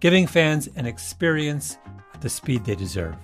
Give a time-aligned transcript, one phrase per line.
[0.00, 1.78] giving fans an experience
[2.14, 3.14] at the speed they deserve.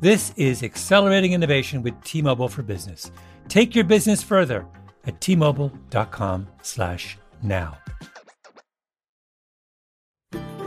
[0.00, 3.10] This is accelerating innovation with T-Mobile for Business.
[3.48, 4.64] Take your business further
[5.06, 7.78] at t-mobile.com/now.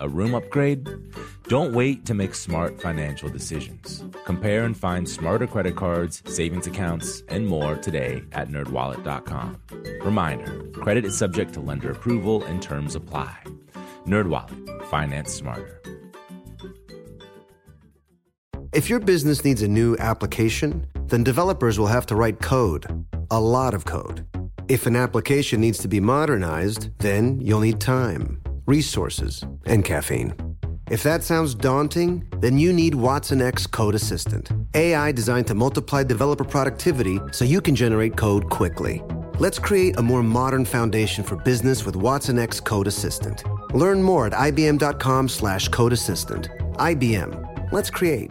[0.00, 0.88] A room upgrade?
[1.48, 4.04] Don't wait to make smart financial decisions.
[4.24, 9.60] Compare and find smarter credit cards, savings accounts, and more today at nerdwallet.com.
[10.02, 13.36] Reminder, credit is subject to lender approval and terms apply.
[14.06, 15.82] NerdWallet, finance smarter.
[18.72, 23.40] If your business needs a new application, then developers will have to write code, a
[23.40, 24.26] lot of code.
[24.68, 30.34] If an application needs to be modernized, then you'll need time, resources, and caffeine.
[30.90, 36.44] If that sounds daunting, then you need watsonx Code Assistant, AI designed to multiply developer
[36.44, 39.02] productivity so you can generate code quickly.
[39.38, 43.42] Let's create a more modern foundation for business with watsonx Code Assistant.
[43.74, 46.48] Learn more at ibm.com slash code assistant.
[46.74, 47.72] IBM.
[47.72, 48.30] Let's create.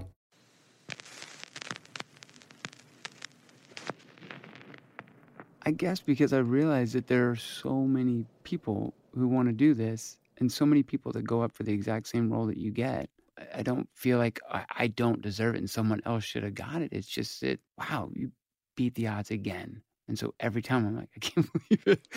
[5.66, 9.74] I guess because I realized that there are so many people who want to do
[9.74, 12.72] this and so many people that go up for the exact same role that you
[12.72, 13.10] get.
[13.54, 16.82] I- don't feel like I, I don't deserve it and someone else should have got
[16.82, 16.92] it.
[16.92, 18.32] It's just that, wow, you
[18.76, 19.82] beat the odds again.
[20.08, 22.08] And so every time I'm like, I can't believe it.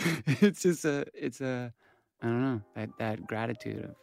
[0.42, 1.72] It's just a, it's a,
[2.22, 3.94] I don't know, that, that gratitude of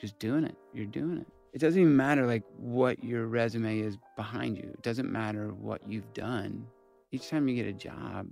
[0.00, 0.56] just doing it.
[0.72, 1.26] You're doing it.
[1.52, 4.70] It doesn't even matter like what your resume is behind you.
[4.72, 6.66] It doesn't matter what you've done.
[7.10, 8.26] Each time you get a job,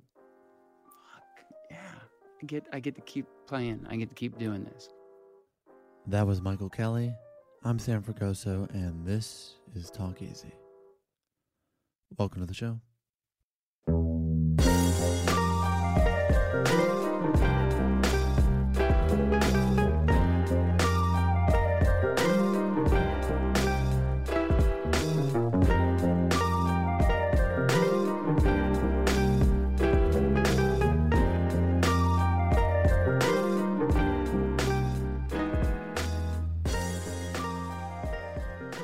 [0.84, 1.76] fuck, yeah,
[2.42, 3.86] I get, I get to keep playing.
[3.88, 4.90] I get to keep doing this.
[6.08, 7.12] That was Michael Kelly.
[7.64, 10.52] I'm Sam Fragoso, and this is Talk Easy.
[12.16, 12.78] Welcome to the show.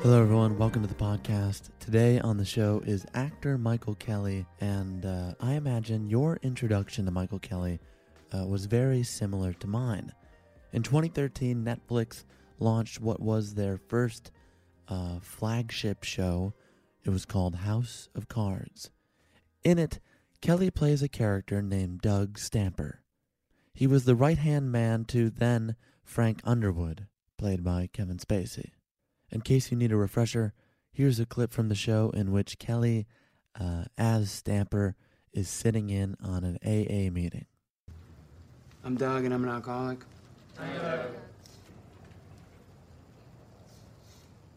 [0.02, 0.58] Hello, everyone.
[0.58, 1.70] Welcome to the podcast.
[1.78, 7.12] Today on the show is actor Michael Kelly, and uh, I imagine your introduction to
[7.12, 7.78] Michael Kelly
[8.34, 10.12] uh, was very similar to mine.
[10.72, 12.24] In 2013, Netflix
[12.58, 14.32] launched what was their first
[14.88, 16.52] uh, flagship show.
[17.04, 18.90] It was called House of Cards.
[19.62, 20.00] In it,
[20.40, 23.04] Kelly plays a character named Doug Stamper.
[23.72, 27.06] He was the right hand man to then Frank Underwood,
[27.38, 28.72] played by Kevin Spacey.
[29.32, 30.52] In case you need a refresher,
[30.92, 33.06] here's a clip from the show in which Kelly,
[33.58, 34.94] uh, as Stamper,
[35.32, 37.46] is sitting in on an AA meeting.
[38.84, 40.00] I'm Doug and I'm an alcoholic.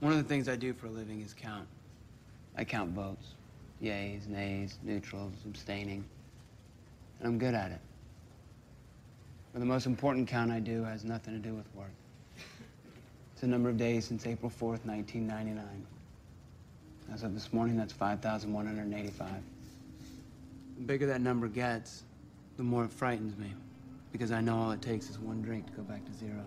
[0.01, 1.67] One of the things I do for a living is count.
[2.57, 3.27] I count votes.
[3.81, 6.03] Yays, nays, neutrals, abstaining.
[7.19, 7.79] And I'm good at it.
[9.53, 11.91] But the most important count I do has nothing to do with work.
[13.35, 15.65] It's the number of days since April 4th, 1999.
[17.13, 19.27] As of this morning, that's 5,185.
[20.77, 22.03] The bigger that number gets,
[22.55, 23.53] the more it frightens me.
[24.13, 26.45] Because I know all it takes is one drink to go back to zero.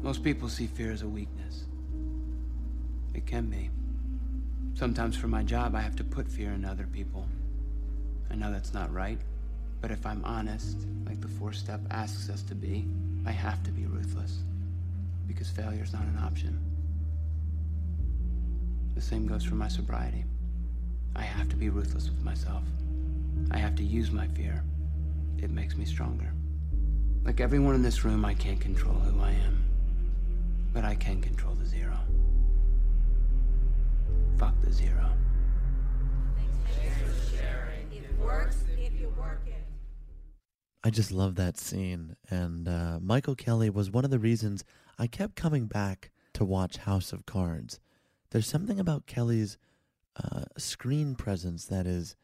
[0.00, 1.64] Most people see fear as a weakness.
[3.12, 3.68] It can be.
[4.74, 7.26] Sometimes for my job, I have to put fear in other people.
[8.30, 9.18] I know that's not right,
[9.80, 12.86] but if I'm honest, like the Four step asks us to be,
[13.26, 14.44] I have to be ruthless.
[15.26, 16.58] Because failure's not an option.
[18.94, 20.24] The same goes for my sobriety.
[21.16, 22.62] I have to be ruthless with myself.
[23.50, 24.62] I have to use my fear.
[25.38, 26.32] It makes me stronger.
[27.24, 29.64] Like everyone in this room, I can't control who I am.
[30.72, 31.98] But I can control the zero.
[34.38, 35.10] Fuck the zero.
[40.84, 42.14] I just love that scene.
[42.28, 44.64] And uh, Michael Kelly was one of the reasons
[44.98, 47.80] I kept coming back to watch House of Cards.
[48.30, 49.56] There's something about Kelly's
[50.22, 52.16] uh, screen presence that is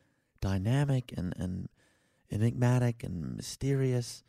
[0.43, 1.71] dynamic and, and
[2.31, 4.23] enigmatic and mysterious.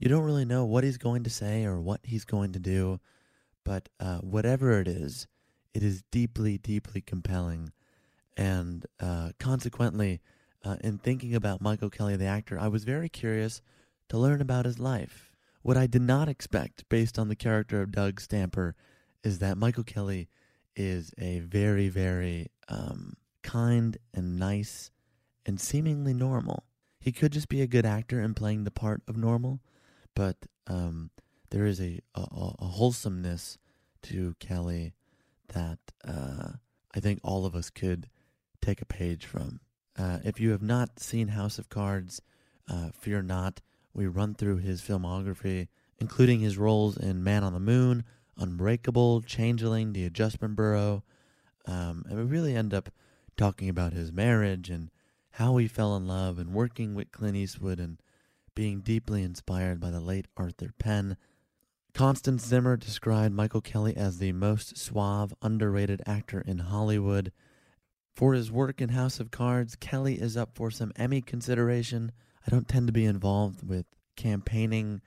[0.00, 2.98] You don't really know what he's going to say or what he's going to do,
[3.64, 5.28] but uh, whatever it is,
[5.72, 7.70] it is deeply, deeply compelling.
[8.36, 10.20] And uh, consequently,
[10.64, 13.60] uh, in thinking about Michael Kelly, the actor, I was very curious
[14.08, 15.30] to learn about his life.
[15.62, 18.74] What I did not expect, based on the character of Doug Stamper,
[19.22, 20.28] is that Michael Kelly
[20.76, 24.90] is a very, very um, kind and nice
[25.46, 26.64] and seemingly normal.
[26.98, 29.60] He could just be a good actor in playing the part of normal,
[30.14, 31.10] but um,
[31.50, 33.58] there is a, a, a, wholesomeness
[34.02, 34.94] to Kelly
[35.48, 36.52] that uh,
[36.94, 38.08] I think all of us could
[38.62, 39.60] take a page from.
[39.96, 42.20] Uh, if you have not seen House of Cards,
[42.68, 43.60] uh, fear not.
[43.92, 45.68] We run through his filmography,
[45.98, 48.04] including his roles in Man on the Moon,
[48.36, 51.04] Unbreakable, Changeling, The Adjustment Bureau.
[51.66, 52.90] Um, and we really end up
[53.36, 54.90] talking about his marriage and
[55.32, 57.98] how he fell in love and working with Clint Eastwood and
[58.54, 61.16] being deeply inspired by the late Arthur Penn.
[61.92, 67.32] Constance Zimmer described Michael Kelly as the most suave, underrated actor in Hollywood.
[68.14, 72.12] For his work in House of Cards, Kelly is up for some Emmy consideration.
[72.46, 75.00] I don't tend to be involved with campaigning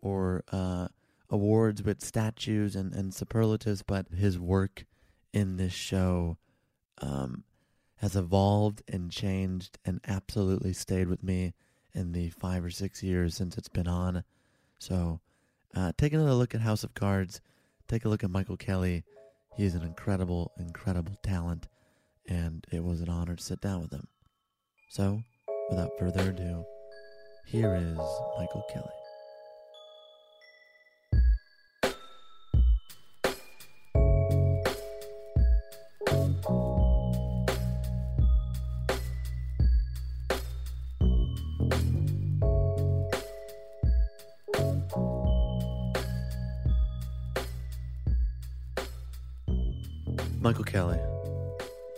[0.00, 0.88] or uh,
[1.28, 4.86] awards with statues and, and superlatives, but his work
[5.34, 6.38] in this show
[7.02, 7.44] um,
[7.96, 11.52] has evolved and changed and absolutely stayed with me
[11.92, 14.24] in the five or six years since it's been on.
[14.78, 15.20] So,
[15.74, 17.42] uh, take another look at House of Cards.
[17.86, 19.04] Take a look at Michael Kelly.
[19.54, 21.68] He is an incredible, incredible talent
[22.28, 24.06] and it was an honor to sit down with him.
[24.90, 25.22] So,
[25.70, 26.64] without further ado,
[27.46, 27.98] here is
[28.38, 28.90] Michael Kelly.
[50.40, 51.15] Michael Kelly.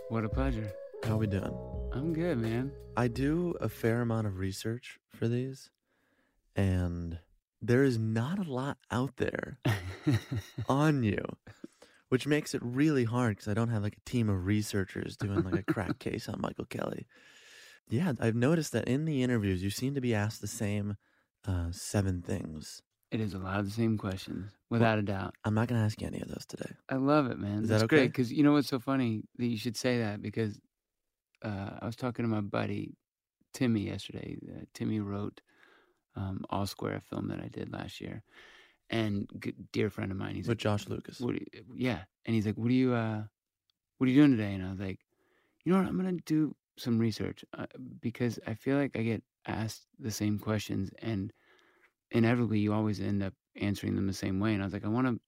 [0.08, 0.72] What a pleasure.
[1.05, 1.55] How we doing?
[1.93, 2.72] I'm good, man.
[2.96, 5.69] I do a fair amount of research for these,
[6.56, 7.19] and
[7.60, 9.58] there is not a lot out there
[10.69, 11.22] on you,
[12.08, 15.43] which makes it really hard because I don't have like a team of researchers doing
[15.43, 17.06] like a crack case on Michael Kelly.
[17.87, 20.96] Yeah, I've noticed that in the interviews, you seem to be asked the same
[21.46, 22.81] uh, seven things.
[23.10, 25.34] It is a lot of the same questions, without a doubt.
[25.44, 26.70] I'm not going to ask you any of those today.
[26.90, 27.62] I love it, man.
[27.62, 30.20] Is That's that great because you know what's so funny that you should say that
[30.20, 30.60] because
[31.43, 32.94] uh, I was talking to my buddy
[33.55, 34.37] Timmy yesterday.
[34.46, 35.40] Uh, Timmy wrote
[36.16, 38.22] um, All Square, a film that I did last year,
[38.90, 40.34] and g- dear friend of mine.
[40.34, 41.19] He's With like, Josh Lucas.
[41.20, 43.22] what you, yeah, and he's like, "What are you, uh,
[43.96, 45.00] what are you doing today?" And I was like,
[45.64, 45.88] "You know what?
[45.88, 47.66] I'm gonna do some research uh,
[48.00, 51.32] because I feel like I get asked the same questions, and
[52.10, 54.88] inevitably you always end up answering them the same way." And I was like, "I
[54.88, 55.20] want to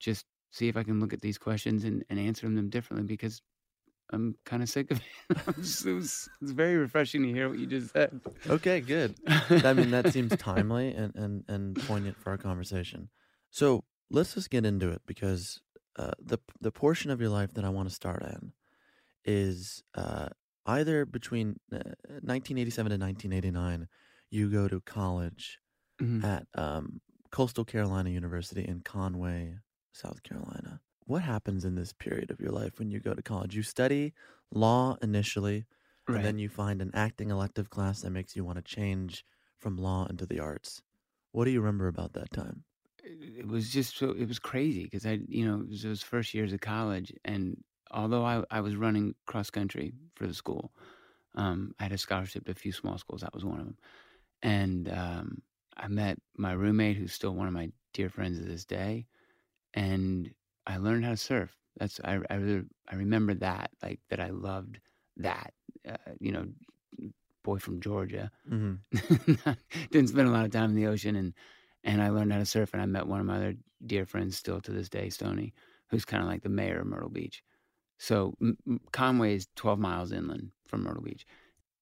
[0.00, 3.42] just see if I can look at these questions and, and answer them differently because
[4.10, 7.66] I'm kind of sick of it." It was, it's very refreshing to hear what you
[7.66, 8.20] just said.
[8.48, 9.14] Okay, good.
[9.26, 13.08] I mean, that seems timely and, and, and poignant for our conversation.
[13.50, 15.60] So let's just get into it because
[15.96, 18.52] uh, the the portion of your life that I want to start in
[19.24, 20.28] is uh,
[20.66, 23.88] either between uh, 1987 to 1989.
[24.30, 25.58] You go to college
[26.02, 26.22] Mhm.
[26.22, 29.58] at um, Coastal Carolina University in Conway,
[29.92, 30.80] South Carolina.
[31.04, 33.56] What happens in this period of your life when you go to college?
[33.56, 34.14] You study
[34.50, 35.66] law initially,
[36.08, 36.14] Right.
[36.14, 39.24] and then you find an acting elective class that makes you want to change
[39.58, 40.82] from law into the arts.
[41.32, 42.64] What do you remember about that time?
[43.02, 46.02] it it was just so it was crazy because I you know it was those
[46.02, 50.72] first years of college and although I I was running cross country for the school,
[51.34, 53.22] um, I had a scholarship to a few small schools.
[53.22, 53.78] That was one of them,
[54.42, 55.42] and um,
[55.76, 59.06] I met my roommate who's still one of my dear friends to this day,
[59.74, 60.30] and
[60.66, 61.56] I learned how to surf.
[61.78, 64.78] That's I I really I remember that like that I loved
[65.16, 65.52] that
[65.88, 66.46] uh, you know
[67.42, 68.74] boy from Georgia hmm
[69.90, 71.34] didn't spend a lot of time in the ocean and
[71.84, 74.36] and I learned how to surf and I met one of my other dear friends
[74.36, 75.52] still to this day, Stony,
[75.88, 77.42] who's kind of like the mayor of Myrtle Beach.
[77.98, 78.34] So
[78.92, 81.26] Conway is 12 miles inland from Myrtle Beach.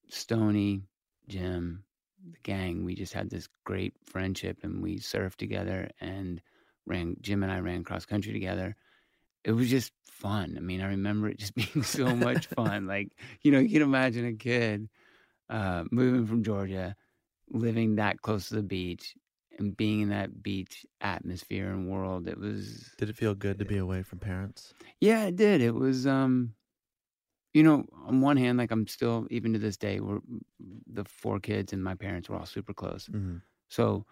[0.08, 0.82] Stony,
[1.28, 1.84] Jim,
[2.24, 6.40] the gang, we just had this great friendship and we surfed together and
[6.86, 8.76] ran Jim and I ran cross country together.
[9.44, 10.54] It was just fun.
[10.56, 12.86] I mean, I remember it just being so much fun.
[12.86, 14.88] Like, you know, you can imagine a kid
[15.48, 16.96] uh, moving from Georgia
[17.50, 19.14] living that close to the beach
[19.58, 22.28] and being in that beach atmosphere and world.
[22.28, 24.74] It was Did it feel good to be away from parents?
[25.00, 25.60] yeah, it did.
[25.60, 26.54] It was um
[27.54, 30.20] you know, on one hand, like I'm still even to this day, we're
[30.86, 33.10] the four kids and my parents were all super close.
[33.12, 34.06] hmm So,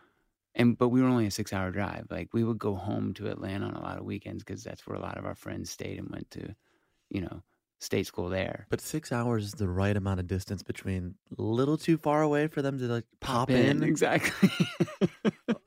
[0.54, 2.06] and but we were only a six hour drive.
[2.10, 4.96] Like we would go home to Atlanta on a lot of weekends because that's where
[4.96, 6.56] a lot of our friends stayed and went to,
[7.10, 7.42] you know,
[7.80, 8.66] state school there.
[8.70, 12.48] But six hours is the right amount of distance between a little too far away
[12.48, 13.82] for them to like pop, in.
[13.84, 14.50] exactly.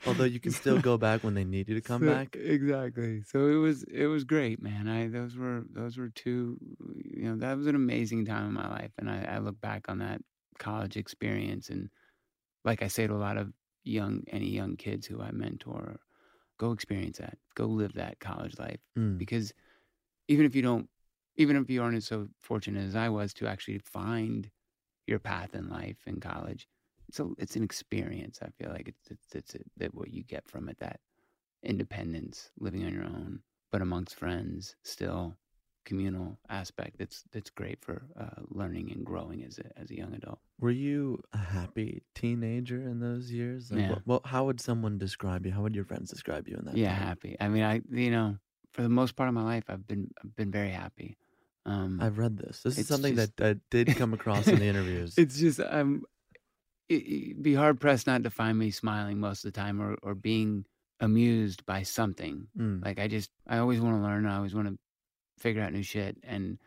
[0.05, 2.35] Although you can still go back when they need you to come So- back.
[2.35, 3.23] Exactly.
[3.23, 4.87] So it was it was great, man.
[4.87, 6.57] I those were those were two
[6.95, 8.91] you know, that was an amazing time in my life.
[8.97, 10.21] And I, I look back on that
[10.59, 11.89] college experience and
[12.65, 13.51] like I say to a lot of
[13.83, 15.99] young any young kids who I mentor,
[16.57, 17.37] go experience that.
[17.55, 18.79] Go live that college life.
[18.97, 19.17] Mm.
[19.17, 19.53] Because
[20.27, 20.89] even if you don't
[21.37, 24.49] even if you aren't so fortunate as I was to actually find
[25.07, 26.67] your path in life in college,
[27.09, 28.39] it's a it's an experience.
[28.41, 30.99] I feel like it's it's it's it, that what you get from it that
[31.63, 35.35] independence, living on your own, but amongst friends, still
[35.85, 36.97] communal aspect.
[36.99, 40.39] That's that's great for uh, learning and growing as a as a young adult.
[40.59, 43.71] Were you a happy teenager in those years?
[43.71, 43.89] Like, Yeah.
[43.89, 45.51] what, what, how would someone describe you?
[45.51, 46.77] How would your friends describe you in that?
[46.77, 47.07] yeah, time?
[47.07, 47.35] happy.
[47.39, 48.37] I mean, I you know
[48.71, 51.17] for the most part of my life, I've been I've been very happy.
[51.65, 52.63] Um, I've read this.
[52.63, 55.15] This is something just- that I did come across in the interviews.
[55.17, 56.03] It's just I'm
[56.89, 59.97] it, it'd be hard pressed not to find me smiling most of the time or
[60.01, 60.65] or being
[60.99, 62.47] amused by something.
[62.57, 62.83] Mm.
[62.83, 64.25] Like I just I always want to learn.
[64.25, 64.77] I always want to
[65.37, 66.17] figure out new shit.
[66.23, 66.57] And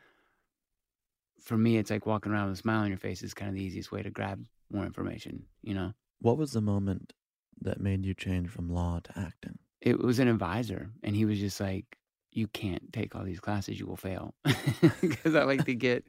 [1.40, 3.54] for me, it's like walking around with a smile on your face is kind of
[3.54, 5.44] the easiest way to grab more information.
[5.62, 7.12] You know, What was the moment
[7.61, 9.58] that made you change from law to acting?
[9.85, 11.99] It was an advisor, and he was just like,
[12.33, 14.35] "You can't take all these classes; you will fail."
[15.00, 16.05] Because I like to get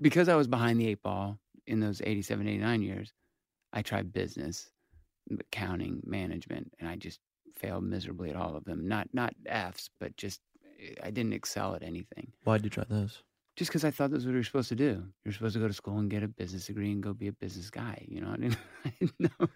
[0.00, 3.12] because I was behind the eight ball in those 87, 89 years.
[3.72, 4.70] I tried business,
[5.30, 7.20] accounting, management, and I just
[7.56, 8.88] failed miserably at all of them.
[8.88, 10.40] Not not Fs, but just
[10.82, 12.32] eh, I didn't excel at anything.
[12.42, 13.22] Why'd you try those?
[13.56, 15.04] Just because I thought that's what you're supposed to do.
[15.24, 17.32] You're supposed to go to school and get a business degree and go be a
[17.32, 18.04] business guy.
[18.08, 19.48] You know, I didn't, I didn't know.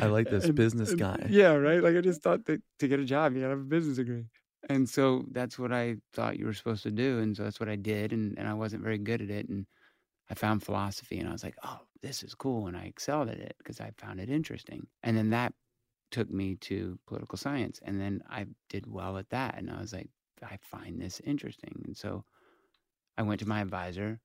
[0.00, 1.26] I like this, business guy.
[1.28, 1.80] Yeah, right.
[1.80, 4.24] Like I just thought that to get a job, you gotta have a business degree.
[4.68, 7.20] And so that's what I thought you were supposed to do.
[7.20, 8.12] And so that's what I did.
[8.12, 9.48] And, and I wasn't very good at it.
[9.48, 9.66] And
[10.28, 12.66] I found philosophy and I was like, oh, this is cool.
[12.66, 14.86] And I excelled at it because I found it interesting.
[15.02, 15.54] And then that
[16.10, 17.80] took me to political science.
[17.84, 19.56] And then I did well at that.
[19.56, 20.10] And I was like,
[20.42, 21.82] I find this interesting.
[21.84, 22.24] And so
[23.20, 24.18] I went to my advisor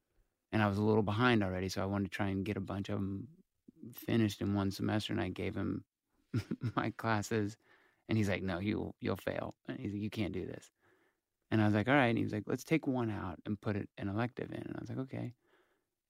[0.54, 1.68] and I was a little behind already.
[1.68, 3.28] So I wanted to try and get a bunch of them
[3.94, 5.12] finished in one semester.
[5.12, 5.84] And I gave him
[6.76, 7.58] my classes.
[8.08, 9.54] And he's like, no, you'll, you'll fail.
[9.68, 10.72] And he's like, you can't do this.
[11.52, 12.08] And I was like, all right.
[12.08, 14.62] And he was like, let's take one out and put it an elective in.
[14.62, 15.34] And I was like, okay.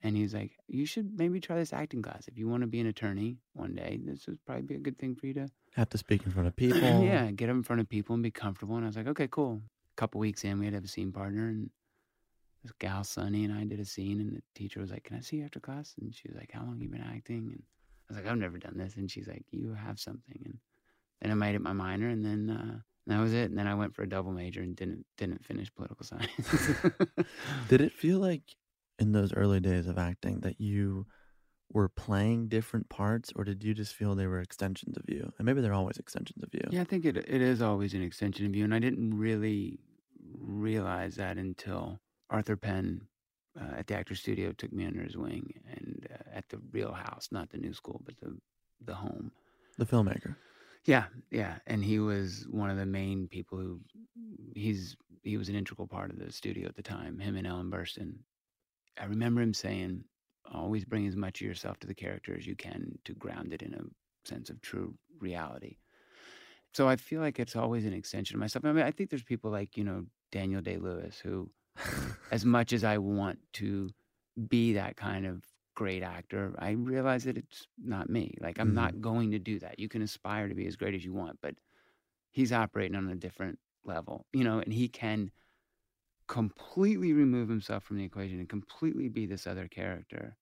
[0.04, 2.27] And he's like, you should maybe try this acting class.
[2.27, 5.00] If you want to be an attorney one day, this would probably be a good
[5.00, 6.80] thing for you to Have to speak in front of people.
[7.04, 8.75] yeah, get up in front of people and be comfortable.
[8.75, 9.62] And I was like, okay, cool.
[9.63, 11.70] A couple weeks in, we had to have a scene partner, and
[12.66, 15.22] this gal Sunny and I did a scene, and the teacher was like, "Can I
[15.22, 17.64] see you after class?" And she was like, "How long you been acting?" And
[18.10, 20.60] I was like, "I've never done this." And she's like, "You have something." And
[21.22, 23.50] then I made it my minor, and then uh, that was it.
[23.50, 26.72] And then I went for a double major and didn't didn't finish political science.
[27.70, 28.56] Did it feel like
[28.98, 31.06] in those early days of acting that you
[31.72, 35.32] were playing different parts, or did you just feel they were extensions of you?
[35.38, 36.62] And maybe they're always extensions of you.
[36.70, 39.80] Yeah, I think it it is always an extension of you, and I didn't really
[40.40, 43.01] realize that until Arthur Penn
[43.60, 46.91] uh, at the Actor Studio took me under his wing, and uh, at the real
[46.91, 48.36] house, not the new school, but the
[48.86, 49.32] the home.
[49.77, 50.36] The filmmaker.
[50.86, 53.79] Yeah, yeah, and he was one of the main people who
[54.53, 57.20] he's he was an integral part of the studio at the time.
[57.20, 58.17] Him and Ellen Burstyn.
[59.00, 60.03] I remember him saying,
[60.53, 63.62] "Always bring as much of yourself to the character as you can to ground it
[63.62, 65.77] in a sense of true reality."
[66.74, 68.65] So I feel like it's always an extension of myself.
[68.65, 71.50] I mean, I think there's people like you know Daniel Day Lewis who,
[72.32, 73.89] as much as I want to
[74.48, 75.44] be that kind of
[75.75, 78.36] great actor, I realize that it's not me.
[78.39, 79.79] Like I'm not going to do that.
[79.79, 81.55] You can aspire to be as great as you want, but
[82.32, 85.32] he's operating on a different level, you know, and he can
[86.27, 90.36] completely remove himself from the equation and completely be this other character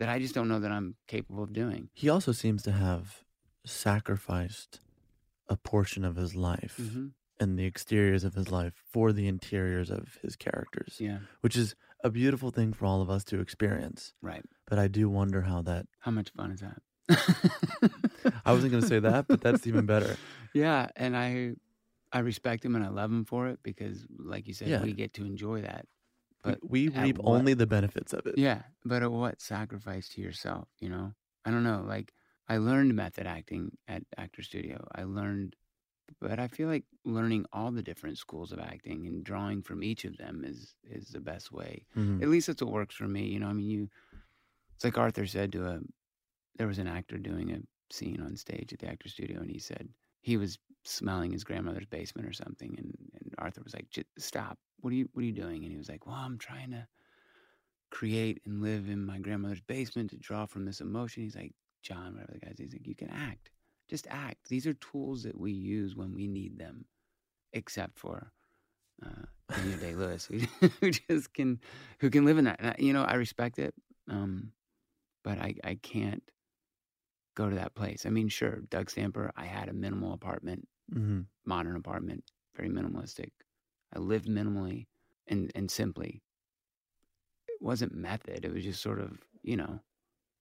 [0.00, 1.88] that I just don't know that I'm capable of doing.
[1.94, 3.22] He also seems to have
[3.64, 4.80] sacrificed
[5.48, 7.06] a portion of his life Mm-hmm.
[7.38, 11.74] And the exteriors of his life for the interiors of his characters, Yeah, which is
[12.04, 14.14] a beautiful thing for all of us to experience.
[14.22, 14.44] right.
[14.68, 15.86] But I do wonder how that.
[16.00, 16.80] How much fun is that?
[18.44, 20.16] I wasn't going to say that, but that's even better.
[20.54, 21.52] Yeah, and I
[22.12, 24.82] I respect him and I love him for it because like you said, Yeah.
[24.82, 25.84] we get to enjoy that.
[26.42, 28.38] But we at reap what- only the benefits of it.
[28.38, 31.12] Yeah, but at what sacrifice to yourself, you know?
[31.44, 31.84] I don't know.
[31.86, 32.14] Like
[32.48, 34.88] I learned method acting at Actor Studio.
[34.94, 35.56] I learned,
[36.20, 40.04] but I feel like learning all the different schools of acting and drawing from each
[40.04, 41.86] of them is is the best way.
[41.96, 42.22] Mhm.
[42.22, 43.26] At least that's what works for me.
[43.28, 43.90] You know, I mean, you.
[44.74, 45.80] It's like Arthur said to a.
[46.56, 47.60] There was an actor doing a
[47.92, 49.88] scene on stage at the Actor Studio, and he said
[50.22, 54.58] he was smelling his grandmother's basement or something, and, and Arthur was like, "J- "Stop!
[54.80, 56.86] What are you What are you doing?" And he was like, "Well, I'm trying to."
[57.90, 61.22] create and live in my grandmother's basement to draw from this emotion.
[61.22, 63.50] He's like, John, whatever the guy's, he's like, you can act.
[63.88, 64.48] Just act.
[64.48, 66.86] These are tools that we use when we need them,
[67.52, 68.32] except for
[69.04, 70.38] uh, Daniel Day Lewis, who,
[70.80, 71.60] who just can,
[72.00, 72.56] who can live in that.
[72.58, 73.74] And I, you know, I respect it,
[74.08, 74.52] um,
[75.22, 76.22] but I, I can't
[77.36, 78.06] go to that place.
[78.06, 81.26] I mean, sure, Doug Stamper, I had a minimal apartment, Mhm.
[81.44, 82.24] modern apartment,
[82.56, 83.30] very minimalistic.
[83.94, 84.86] I lived minimally
[85.28, 86.22] and, and simply.
[87.48, 88.44] It wasn't method.
[88.44, 89.80] It was just sort of, you know,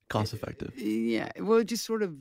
[0.10, 0.78] Cost effective.
[0.78, 1.32] yeah.
[1.40, 2.16] Well, it just sort of,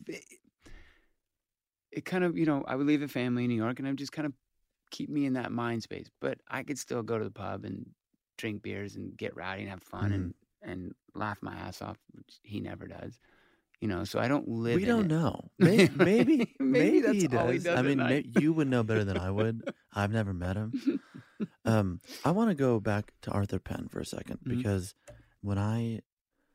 [1.94, 3.90] it, kind of, you know, I would leave the family in New York and I
[3.90, 4.32] would just kind of
[4.90, 6.08] keep me in that mind space.
[6.20, 7.86] But I could still go to the pub and
[8.38, 12.38] drink beers and get rowdy and have fun and, and laugh my ass off, which
[12.42, 13.18] he never does.
[13.80, 14.76] You know, so I don't live.
[14.76, 15.08] We don't it.
[15.08, 15.50] know.
[15.58, 17.64] Maybe, maybe, Maybe maybe that's he all he does.
[17.64, 19.62] does I mean, may- you would know better than I would.
[19.92, 21.00] I've never met him.
[21.64, 24.48] Um, I want to go back to Arthur Penn for a 2nd Mhm.
[24.48, 24.94] because
[25.42, 26.00] when I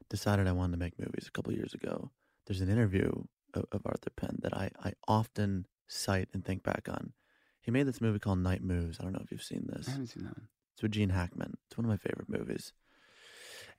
[0.10, 2.12] decided I wanted to make movies a couple years ago,
[2.48, 3.12] there's an interview
[3.53, 7.13] of, of Arthur Penn that I, I often cite and think back on.
[7.62, 9.00] He made this movie called Night Moves.
[9.00, 9.88] I don't know if you've seen this.
[9.88, 10.48] I haven't seen that one.
[10.74, 11.58] It's with Gene Hackman.
[11.68, 12.74] It's one of my favorite movies.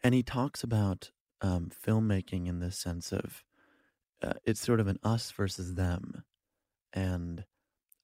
[0.03, 1.11] And he talks about
[1.41, 3.43] um, filmmaking in this sense of
[4.23, 6.25] uh, it's sort of an us versus them,
[6.93, 7.45] and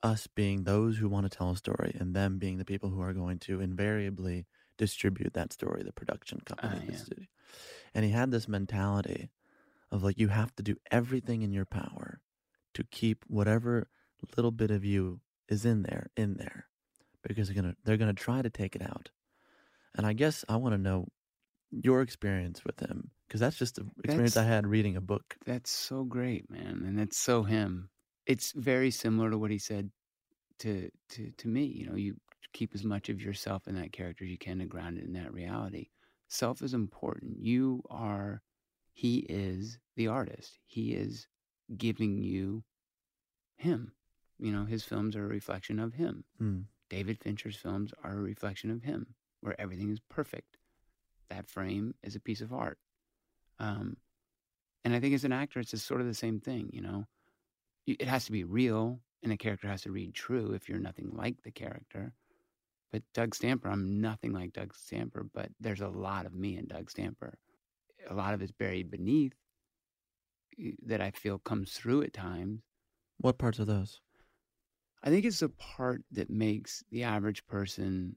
[0.02, 3.02] us being those who want to tell a story, and them being the people who
[3.02, 4.46] are going to invariably
[4.78, 6.98] distribute that story, the production company, Ah, the yeah.
[6.98, 7.26] studio.
[7.94, 9.28] And he had this mentality
[9.90, 12.20] of like, you have to do everything in your power
[12.74, 13.88] to keep whatever
[14.36, 16.66] little bit of you is in there, in there
[17.22, 19.10] because they're gonna they're gonna try to take it out.
[19.94, 21.08] And I guess I want to know
[21.70, 25.36] your experience with him because that's just the experience That's- I had reading a book.
[25.44, 27.90] That's so great, man, and that's so him.
[28.26, 29.90] It's very similar to what he said
[30.60, 31.64] to to to me.
[31.64, 32.16] You know, you
[32.52, 35.12] keep as much of yourself in that character as you can and ground it in
[35.14, 35.90] that reality.
[36.28, 37.38] Self is important.
[37.38, 38.42] You are.
[38.96, 40.58] He is the artist.
[40.64, 41.28] He is
[41.76, 42.64] giving you
[43.56, 43.92] him.
[44.38, 46.24] You know, his films are a reflection of him.
[46.40, 46.64] Mm.
[46.88, 50.56] David Fincher's films are a reflection of him, where everything is perfect.
[51.28, 52.78] That frame is a piece of art.
[53.58, 53.98] Um,
[54.82, 57.04] and I think as an actor, it's just sort of the same thing, you know?
[57.86, 61.10] It has to be real, and the character has to read true if you're nothing
[61.12, 62.14] like the character.
[62.90, 66.66] But Doug Stamper, I'm nothing like Doug Stamper, but there's a lot of me in
[66.66, 67.36] Doug Stamper.
[68.08, 69.34] A lot of it's buried beneath
[70.84, 72.62] that I feel comes through at times.
[73.18, 74.00] What parts are those?
[75.02, 78.16] I think it's the part that makes the average person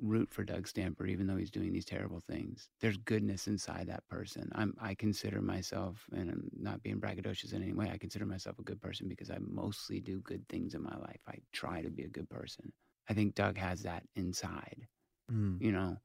[0.00, 2.68] root for Doug Stamper, even though he's doing these terrible things.
[2.80, 4.50] There's goodness inside that person.
[4.54, 8.58] I'm, I consider myself, and I'm not being braggadocious in any way, I consider myself
[8.58, 11.20] a good person because I mostly do good things in my life.
[11.26, 12.72] I try to be a good person.
[13.08, 14.86] I think Doug has that inside,
[15.32, 15.60] Mm.
[15.60, 15.96] you know,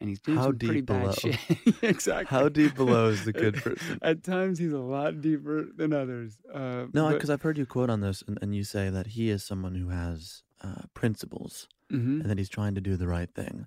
[0.00, 1.12] and he's doing How some pretty deep bad below?
[1.12, 1.38] shit.
[1.82, 2.26] exactly.
[2.38, 3.98] How deep below is the good person?
[4.02, 6.38] At times, he's a lot deeper than others.
[6.52, 9.30] Uh, No, because I've heard you quote on this, and, and you say that he
[9.30, 12.20] is someone who has uh, principles Mhm.
[12.20, 13.66] and that he's trying to do the right thing.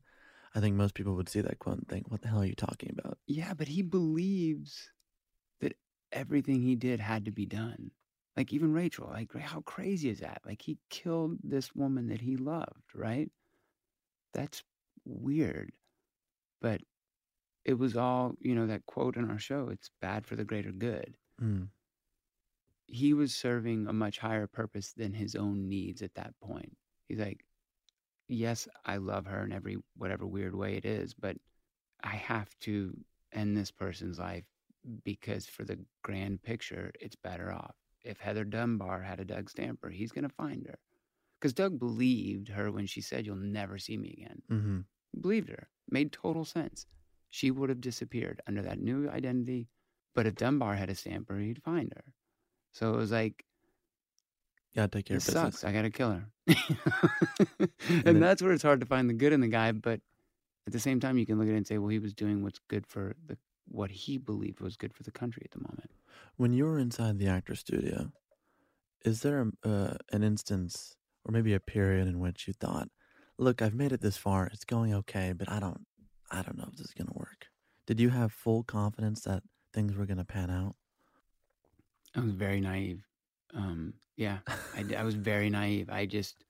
[0.56, 2.56] I think most people would see that quote and think, "What the hell are you
[2.56, 4.92] talking about?" Yeah, but he believes
[5.62, 5.78] that
[6.12, 7.92] everything he did had to be done.
[8.36, 10.42] Like even Rachel, like how crazy is that?
[10.46, 13.30] Like he killed this woman that he loved, right?
[14.34, 14.64] That's
[15.06, 15.72] weird.
[16.62, 16.82] But
[17.66, 20.72] it was all, you know, that quote in our show, it's bad for the greater
[20.72, 21.16] good.
[21.42, 21.70] Mm.
[22.88, 26.76] He was serving a much higher purpose than his own needs at that point.
[27.08, 27.46] He's like,
[28.28, 31.38] yes, I love her in every whatever weird way it is, but
[32.04, 32.98] I have to
[33.32, 34.46] end this person's life
[35.04, 37.76] because for the grand picture, it's better off.
[38.04, 40.80] If Heather Dunbar had a Doug Stamper, he's going to find her.
[41.40, 44.42] Because Doug believed her when she said, You'll never see me again.
[44.50, 45.68] hmm He believed her.
[45.90, 46.86] Made total sense.
[47.30, 49.68] She would have disappeared under that new identity.
[50.16, 52.14] But if Dunbar had a Stamper, he'd find her.
[52.72, 53.46] So it was like,
[54.76, 55.34] Gotta take care business.
[55.34, 55.64] sucks.
[55.64, 56.26] I got to kill her.
[57.60, 59.72] and then- that's where it's hard to find the good in the guy.
[59.72, 60.02] But
[60.68, 62.44] at the same time, you can look at it and say, well, he was doing
[62.44, 63.38] what's good for the
[63.72, 65.92] what he believed was good for the country at the moment.
[66.38, 68.12] When you were inside the actor studio,
[69.06, 72.90] is there a, uh, an instance or maybe a period in which you thought,
[73.40, 74.48] "Look, I've made it this far.
[74.48, 75.86] It's going okay, but I don't,
[76.30, 77.48] I don't know if this is going to work."
[77.88, 79.42] Did you have full confidence that
[79.74, 80.76] things were going to pan out?
[82.16, 83.04] I was very naive.
[83.54, 84.40] Um, yeah,
[84.76, 85.90] I, I was very naive.
[85.90, 86.44] I just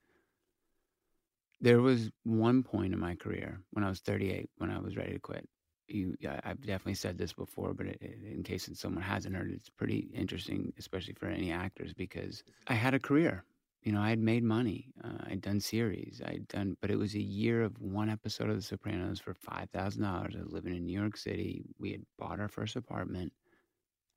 [1.62, 5.14] there was one point in my career when I was 38 when I was ready
[5.14, 5.48] to quit.
[5.88, 9.70] You, I've definitely said this before, but it, in case someone hasn't heard, it, it's
[9.70, 13.44] pretty interesting, especially for any actors, because I had a career.
[13.84, 14.92] You know, I had made money.
[15.02, 16.22] Uh, I'd done series.
[16.26, 19.70] I'd done, but it was a year of one episode of The Sopranos for five
[19.72, 20.36] thousand dollars.
[20.38, 21.64] I was living in New York City.
[21.80, 23.32] We had bought our first apartment.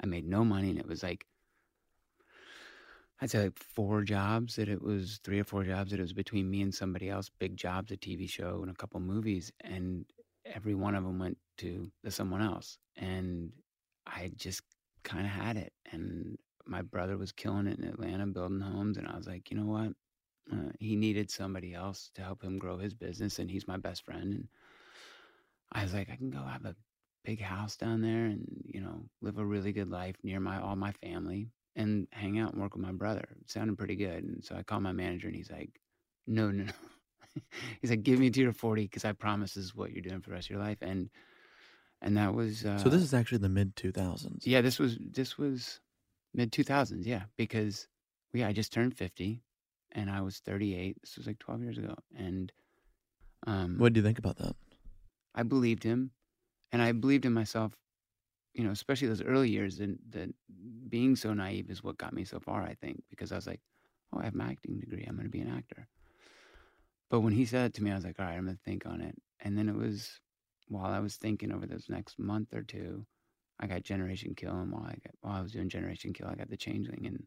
[0.03, 1.27] I made no money, and it was like
[3.23, 6.13] I'd say like four jobs that it was three or four jobs that it was
[6.13, 9.53] between me and somebody else, big jobs, a TV show and a couple movies.
[9.61, 10.05] And
[10.45, 12.79] every one of them went to the someone else.
[12.97, 13.53] And
[14.09, 14.63] I just
[15.05, 15.73] kind of had it.
[15.93, 18.99] And my brother was killing it in Atlanta, building homes.
[18.99, 19.93] And I was like, you know what?
[20.53, 23.39] Uh, he needed somebody else to help him grow his business.
[23.39, 24.33] And he's my best friend.
[24.33, 24.49] And
[25.71, 26.77] I was like, I can go have a
[27.25, 30.77] big house down there and, you know, live a really good life near my all
[30.77, 33.27] my family and hang out and work with my brother.
[33.41, 34.25] It sounded pretty good.
[34.25, 35.81] And so I called my manager and he's like,
[36.27, 36.65] no, no,
[37.35, 37.43] no.
[37.81, 40.21] he's like, give me to your 40 because I promise this is what you're doing
[40.21, 40.79] for the rest of your life.
[40.83, 41.09] And,
[42.01, 44.41] and that was, uh, so this is actually the mid 2000s.
[44.43, 45.81] yeah, this was, this was
[46.35, 47.07] mid 2000s.
[47.07, 47.23] Yeah.
[47.37, 47.89] Because
[48.33, 49.43] yeah, I just turned 50
[49.93, 50.97] and I was 38.
[51.01, 51.95] This was like 12 years ago.
[52.17, 52.53] And,
[53.47, 54.57] um, What do you think about that?
[55.35, 56.11] I believed him,
[56.73, 57.73] and I believed in myself.
[58.55, 60.29] You know, especially those early years, and that
[60.89, 62.63] being so naive is what got me so far.
[62.63, 63.61] I think because I was like,
[64.13, 65.05] "Oh, I have my acting degree.
[65.09, 65.89] I'm going to be an actor."
[67.09, 68.63] But when he said it to me, I was like, "All right, I'm going to
[68.63, 70.21] think on it." And then it was
[70.69, 73.07] while I was thinking over those next month or two,
[73.63, 76.35] I got Generation Kill, and while I got, while I was doing Generation Kill, I
[76.35, 77.25] got The Changeling, and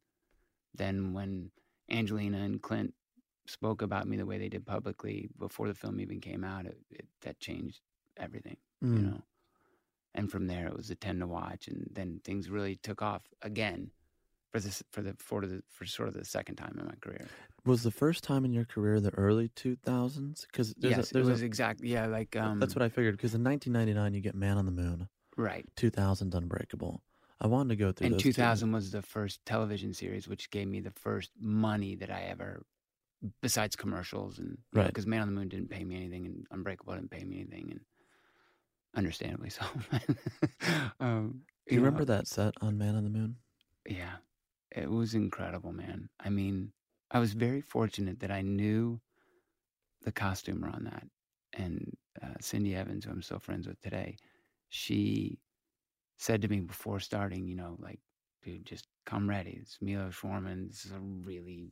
[0.75, 1.49] then when
[1.89, 2.93] Angelina and Clint
[3.47, 6.77] spoke about me the way they did publicly before the film even came out, it,
[6.91, 7.79] it that changed
[8.17, 9.03] everything, you Mm.
[9.03, 9.21] know.
[10.13, 13.23] And from there, it was a ten to watch, and then things really took off
[13.41, 13.91] again
[14.51, 17.27] for this for the for the for sort of the second time in my career.
[17.65, 20.45] Was the first time in your career the early 2000s?
[20.47, 22.89] Because there's yes, a, there's it was a, exactly yeah, like um, that's what I
[22.89, 23.17] figured.
[23.17, 25.65] Because in 1999 you get Man on the Moon, right.
[25.75, 27.01] 2000's Unbreakable.
[27.41, 28.05] I wanted to go through.
[28.05, 28.31] And those two.
[28.33, 32.63] 2000 was the first television series, which gave me the first money that I ever,
[33.41, 34.87] besides commercials and Right.
[34.87, 37.71] because Man on the Moon didn't pay me anything, and Unbreakable didn't pay me anything,
[37.71, 37.81] and
[38.95, 39.65] understandably so.
[40.99, 43.35] um, Do you know, remember that set on Man on the Moon?
[43.87, 44.15] Yeah,
[44.71, 46.09] it was incredible, man.
[46.19, 46.71] I mean,
[47.11, 48.99] I was very fortunate that I knew
[50.03, 51.07] the costumer on that,
[51.53, 54.17] and uh, Cindy Evans, who I'm still friends with today,
[54.75, 55.39] she
[56.17, 57.99] said to me before starting, you know, like,
[58.43, 59.57] dude, just come ready.
[59.61, 60.67] It's Milos Forman.
[60.67, 61.71] This is a really,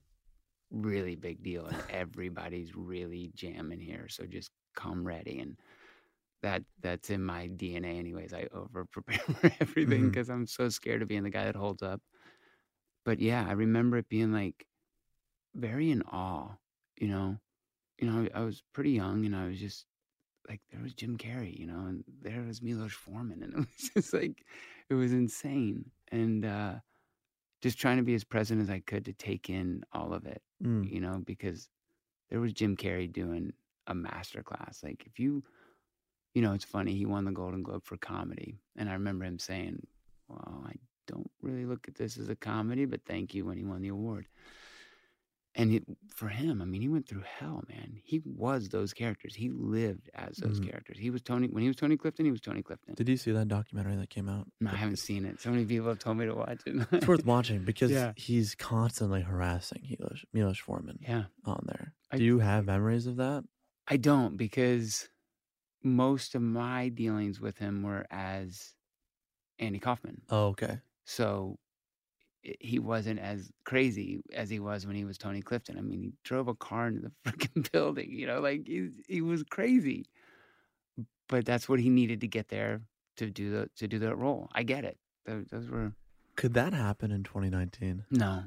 [0.71, 4.07] really big deal, and everybody's really jamming here.
[4.07, 5.39] So just come ready.
[5.39, 5.57] And
[6.43, 8.33] that that's in my DNA, anyways.
[8.33, 10.09] I over prepare for everything mm-hmm.
[10.09, 12.01] because I'm so scared of being the guy that holds up.
[13.03, 14.65] But yeah, I remember it being like
[15.55, 16.51] very in awe.
[16.97, 17.37] You know,
[17.99, 19.85] you know, I was pretty young, and I was just
[20.49, 23.89] like, there was Jim Carrey, you know, and there was Milos Forman, and it was
[23.95, 24.45] just like,
[24.89, 26.73] it was insane, and uh,
[27.61, 30.41] just trying to be as present as I could to take in all of it,
[30.63, 30.89] Mm.
[30.89, 31.67] you know, because
[32.29, 33.51] there was Jim Carrey doing
[33.87, 34.79] a master class.
[34.83, 35.43] Like, if you,
[36.33, 39.39] you know, it's funny, he won the Golden Globe for comedy, and I remember him
[39.39, 39.85] saying,
[40.27, 40.73] "Well, I
[41.05, 43.89] don't really look at this as a comedy, but thank you," when he won the
[43.89, 44.27] award.
[45.55, 47.99] And it, for him, I mean, he went through hell, man.
[48.03, 49.35] He was those characters.
[49.35, 50.67] He lived as those Mhm.
[50.69, 50.97] characters.
[50.97, 52.25] He was Tony when he was Tony Clifton.
[52.25, 52.95] He was Tony Clifton.
[52.95, 54.47] Did you see that documentary that came out?
[54.61, 55.39] no, I haven't seen it.
[55.39, 56.75] So many people have told me to watch it.
[56.91, 58.13] It's worth watching because Yeah.
[58.15, 61.93] he's constantly harassing Milos, Milos Forman yeah, on there.
[62.09, 63.43] I- Do you have memories of that?
[63.87, 65.07] I don't because
[65.83, 68.73] most of my dealings with him were as
[69.59, 70.21] Andy Kaufman.
[70.29, 70.79] Oh, okay.
[71.05, 71.59] So
[72.59, 75.77] he wasn't as crazy as he was when he was Tony Clifton.
[75.77, 79.21] I mean, he drove a car into the freaking building, you know, like he, he
[79.21, 80.05] was crazy.
[81.29, 82.81] But that's what he needed to get there
[83.17, 84.49] to do the to do that role.
[84.53, 84.97] I get it.
[85.25, 85.93] Those, those were
[86.35, 88.05] Could that happen in 2019?
[88.11, 88.43] no,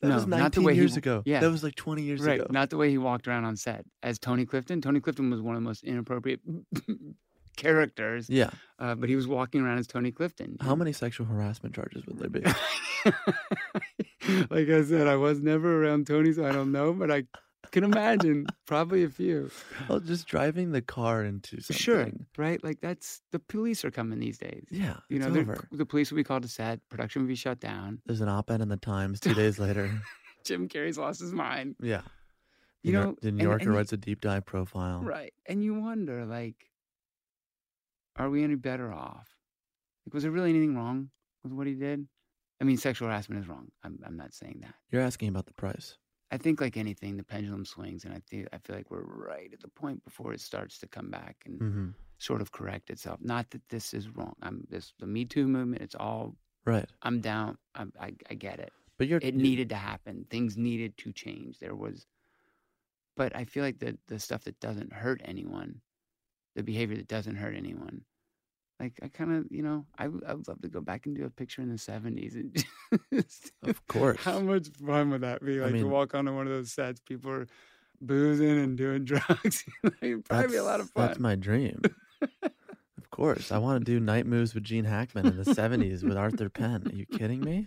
[0.00, 1.22] That no, was 19 not the way years he, ago.
[1.26, 2.40] Yeah, That was like 20 years right.
[2.40, 2.46] ago.
[2.50, 4.80] Not the way he walked around on set as Tony Clifton.
[4.80, 6.40] Tony Clifton was one of the most inappropriate
[7.56, 8.50] characters, yeah.
[8.78, 10.56] uh, but he was walking around as Tony Clifton.
[10.60, 12.40] How many sexual harassment charges would there be?
[14.50, 17.24] like I said, I was never around Tony, so I don't know, but I
[17.70, 19.50] can imagine probably a few.
[19.88, 21.76] oh, just driving the car into something.
[21.76, 22.62] Sure, right?
[22.62, 24.64] Like that's the police are coming these days.
[24.70, 24.96] Yeah.
[25.08, 25.30] You know,
[25.70, 28.00] the police will be called to set, production will be shut down.
[28.06, 29.90] There's an op-ed in the Times two days later.
[30.44, 31.76] Jim Carrey's lost his mind.
[31.80, 32.02] Yeah.
[32.82, 35.00] You New- know, the New Yorker and you- writes a deep dive profile.
[35.02, 35.32] Right.
[35.46, 36.56] And you wonder, like,
[38.16, 39.28] are we any better off?
[40.06, 41.10] Like, was there really anything wrong
[41.42, 42.06] with what he did?
[42.60, 43.68] I mean, sexual harassment is wrong.
[43.82, 44.74] I'm I'm not saying that.
[44.90, 45.98] You're asking about the price.
[46.30, 49.50] I think like anything, the pendulum swings, and I feel I feel like we're right
[49.52, 51.88] at the point before it starts to come back and Mm-hmm.
[52.18, 53.18] sort of correct itself.
[53.20, 54.34] Not that this is wrong.
[54.42, 55.82] I'm this the Me Too movement.
[55.82, 56.88] It's all Right.
[57.02, 57.58] I'm down.
[57.74, 58.72] I'm, I I get it.
[58.98, 60.26] But you're It needed to happen.
[60.30, 61.58] Things needed to change.
[61.58, 62.06] There was,
[63.16, 65.80] but I feel like the the stuff that doesn't hurt anyone,
[66.54, 68.02] the behavior that doesn't hurt anyone.
[68.80, 71.24] Like I kind of, you know, I I would love to go back and do
[71.24, 72.64] a picture in the '70s.
[73.62, 74.18] Of course.
[74.20, 75.60] How much fun would that be?
[75.60, 77.46] I Like to walk onto one of those sets, people are
[78.00, 79.64] boozing and doing drugs.
[80.02, 81.06] It'd probably be a lot of fun.
[81.06, 81.80] That's my dream.
[82.20, 83.52] of course.
[83.52, 86.82] I want to do night moves with Gene Hackman in the 70s with Arthur Penn.
[86.86, 87.66] Are you kidding me?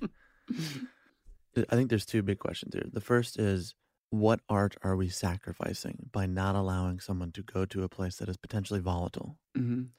[1.58, 2.86] I think there's two big questions here.
[2.92, 3.74] The first is
[4.10, 8.30] what art are we sacrificing by not allowing someone to go to a place that
[8.30, 9.38] is potentially volatile?
[9.56, 9.94] hmm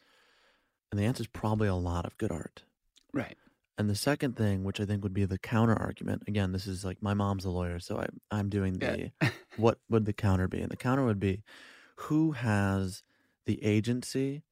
[0.91, 2.65] And the answer is probably a lot of good art.
[3.13, 3.37] Right.
[3.79, 6.85] And the second thing, which I think would be the counter argument, again, this is
[6.85, 9.31] like my mom's a lawyer, so I, I'm doing the Yeah.
[9.57, 10.61] what would the counter be?
[10.61, 11.43] And the counter would be
[11.97, 13.03] who has
[13.47, 14.43] the agency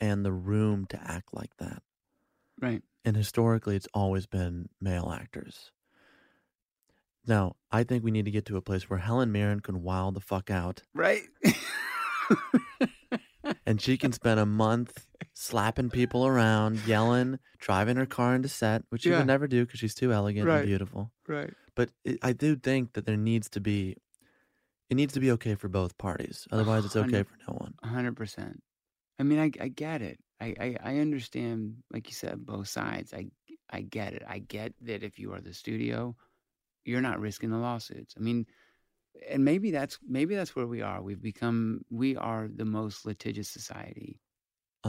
[0.00, 1.82] and the room to act like that?
[2.60, 2.82] right.
[3.04, 5.72] And historically, it's always been male actors.
[7.26, 10.10] Now, I think we need to get to a place where Helen Mirren can wow
[10.10, 11.22] the fuck out Right.
[13.66, 18.82] and she can spend a month slapping people around, yelling, driving her car into set,
[18.90, 19.18] which she Yeah.
[19.18, 20.58] would never do because she's too elegant Right.
[20.60, 21.12] and beautiful.
[21.26, 21.52] right.
[21.74, 23.96] But it, I do think that there needs to be,
[24.90, 26.46] it needs to be okay for both parties.
[26.52, 27.74] Otherwise, it's okay hundred- for no one.
[27.82, 28.62] A hundred percent.
[29.18, 30.18] I mean, I, I get it.
[30.40, 33.12] I, I, I understand, like you said, both sides.
[33.14, 33.30] I,
[33.70, 34.22] I get it.
[34.28, 36.14] I get that if you are the studio,
[36.84, 38.14] you're not risking the lawsuits.
[38.16, 38.46] I mean,
[39.28, 41.02] and maybe that's maybe that's where we are.
[41.02, 44.20] We've become we are the most litigious society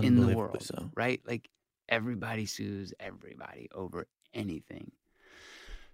[0.02, 0.90] in the world, so.
[0.96, 1.22] right?
[1.26, 1.50] Like
[1.88, 4.92] everybody sues everybody over anything.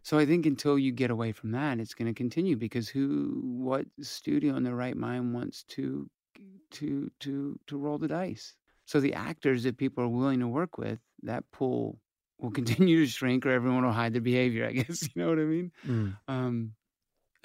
[0.04, 3.40] So I think until you get away from that, it's going to continue because who,
[3.44, 6.10] what studio in their right mind wants to,
[6.72, 8.56] to, to, to roll the dice?
[8.86, 12.00] So the actors that people are willing to work with, that pool
[12.42, 14.66] will continue to shrink, or everyone will hide their behavior.
[14.68, 15.72] I guess you know what I mean.
[15.88, 16.18] Mm.
[16.28, 16.74] Um,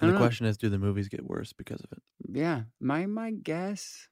[0.01, 0.19] I And the don't know.
[0.27, 2.03] question is, do the movies get worse because of it?
[2.33, 4.09] yeah, my my guess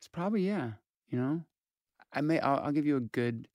[0.00, 0.72] is probably yeah.
[1.08, 1.44] You know,
[2.12, 3.46] I may I'll, I'll give you a good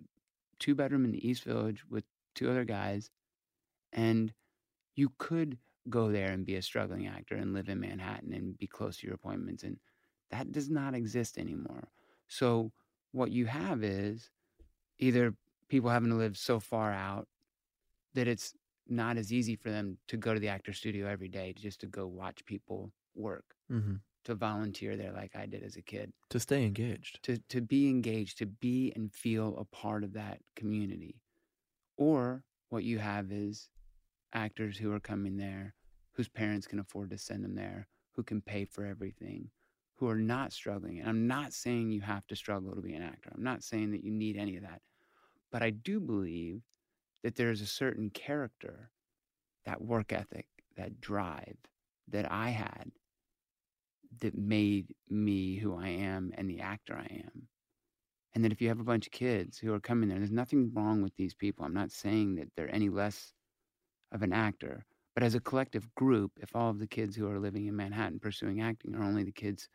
[0.58, 3.10] two bedroom in the East Village with two other guys.
[3.92, 4.32] And
[4.94, 8.66] you could go there and be a struggling actor and live in Manhattan and be
[8.66, 9.62] close to your appointments.
[9.62, 9.78] And
[10.30, 11.88] that does not exist anymore.
[12.28, 12.72] So
[13.12, 14.30] what you have is
[14.98, 15.34] either
[15.68, 17.28] people having to live so far out
[18.14, 18.54] that it's
[18.88, 21.86] not as easy for them to go to the actor studio every day just to
[21.86, 26.40] go watch people work hmm to volunteer there like I did as a kid, To
[26.40, 27.22] stay engaged.
[27.22, 31.20] to to be engaged, to be and feel a part of that community.
[31.96, 33.70] Or what you have is
[34.32, 35.74] actors who are coming there
[36.12, 39.50] whose parents can afford to send them there, who can pay for everything,
[39.94, 40.98] who are not struggling.
[40.98, 43.30] And I'm not saying you have to struggle to be an actor.
[43.34, 44.80] I'm not saying that you need any of that.
[45.52, 46.62] But I do believe
[47.22, 48.90] that there's a certain character,
[49.64, 51.56] that work ethic, that drive
[52.08, 52.90] that I had
[54.20, 57.48] that made me who I am and the actor I am.
[58.34, 60.70] And that if you have a bunch of kids who are coming there, there's nothing
[60.74, 61.64] wrong with these people.
[61.64, 63.32] I'm not saying that they're any less
[64.12, 64.84] of an actor.
[65.14, 68.20] But as a collective group, if all of the kids who are living in Manhattan
[68.20, 69.68] pursuing acting are only the kids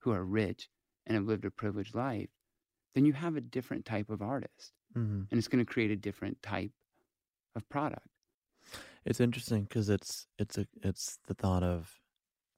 [0.00, 0.68] who are rich
[1.06, 2.28] and have lived a privileged life,
[2.94, 4.72] then you have a different type of artist.
[4.94, 6.72] Hmm And it's going to create a different type
[7.56, 8.06] of product.
[9.04, 12.00] It's interesting because it's it's a it's the thought of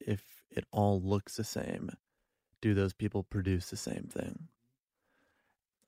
[0.00, 1.90] if it all looks the same,
[2.62, 4.48] do those people produce the same thing?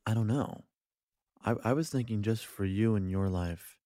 [0.06, 0.64] I don't know.
[1.42, 3.78] I I was thinking just for you and your life,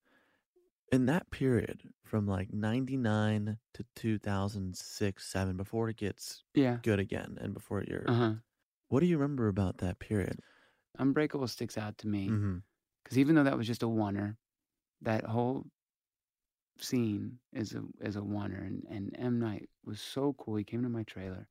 [0.93, 6.45] in that period from like ninety nine to two thousand six seven before it gets
[6.55, 6.81] Yeah.
[6.83, 8.35] good again and before you're Uh huh.
[8.89, 10.41] what do you remember about that period?
[10.99, 12.29] Unbreakable sticks out to me.
[12.29, 12.59] Mm-hmm.
[13.05, 14.37] because even though that was just a oneer,
[15.03, 15.67] that whole
[16.79, 20.57] scene is a is a oneer, and and M Night was so cool.
[20.57, 21.49] He came to my trailer,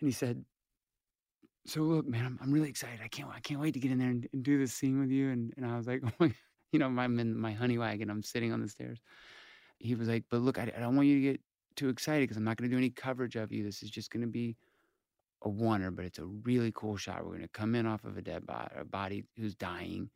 [0.00, 0.44] and he said,
[1.66, 3.00] "So look, man, I'm, I'm really excited.
[3.02, 5.10] I can't I can't wait to get in there and, and do this scene with
[5.10, 6.34] you." And and I was like, "Oh my,"
[6.72, 8.10] you know, I'm in my honey wagon.
[8.10, 9.00] I'm sitting on the stairs,
[9.78, 11.42] he was like, "But look, I, I don't want you to get
[11.76, 13.64] too excited because I'm not going to do any coverage of you.
[13.64, 14.56] This is just going to be
[15.44, 17.24] a oneer, but it's a really cool shot.
[17.24, 20.10] We're going to come in off of a dead body, a body who's dying,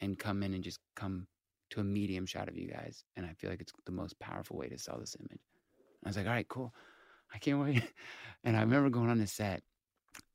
[0.00, 1.26] and come in and just come
[1.70, 3.04] to a medium shot of you guys.
[3.16, 5.40] And I feel like it's the most powerful way to sell this image.
[6.04, 6.72] I was like, all right, cool.
[7.34, 7.82] I can't wait.
[8.42, 9.62] And I remember going on the set,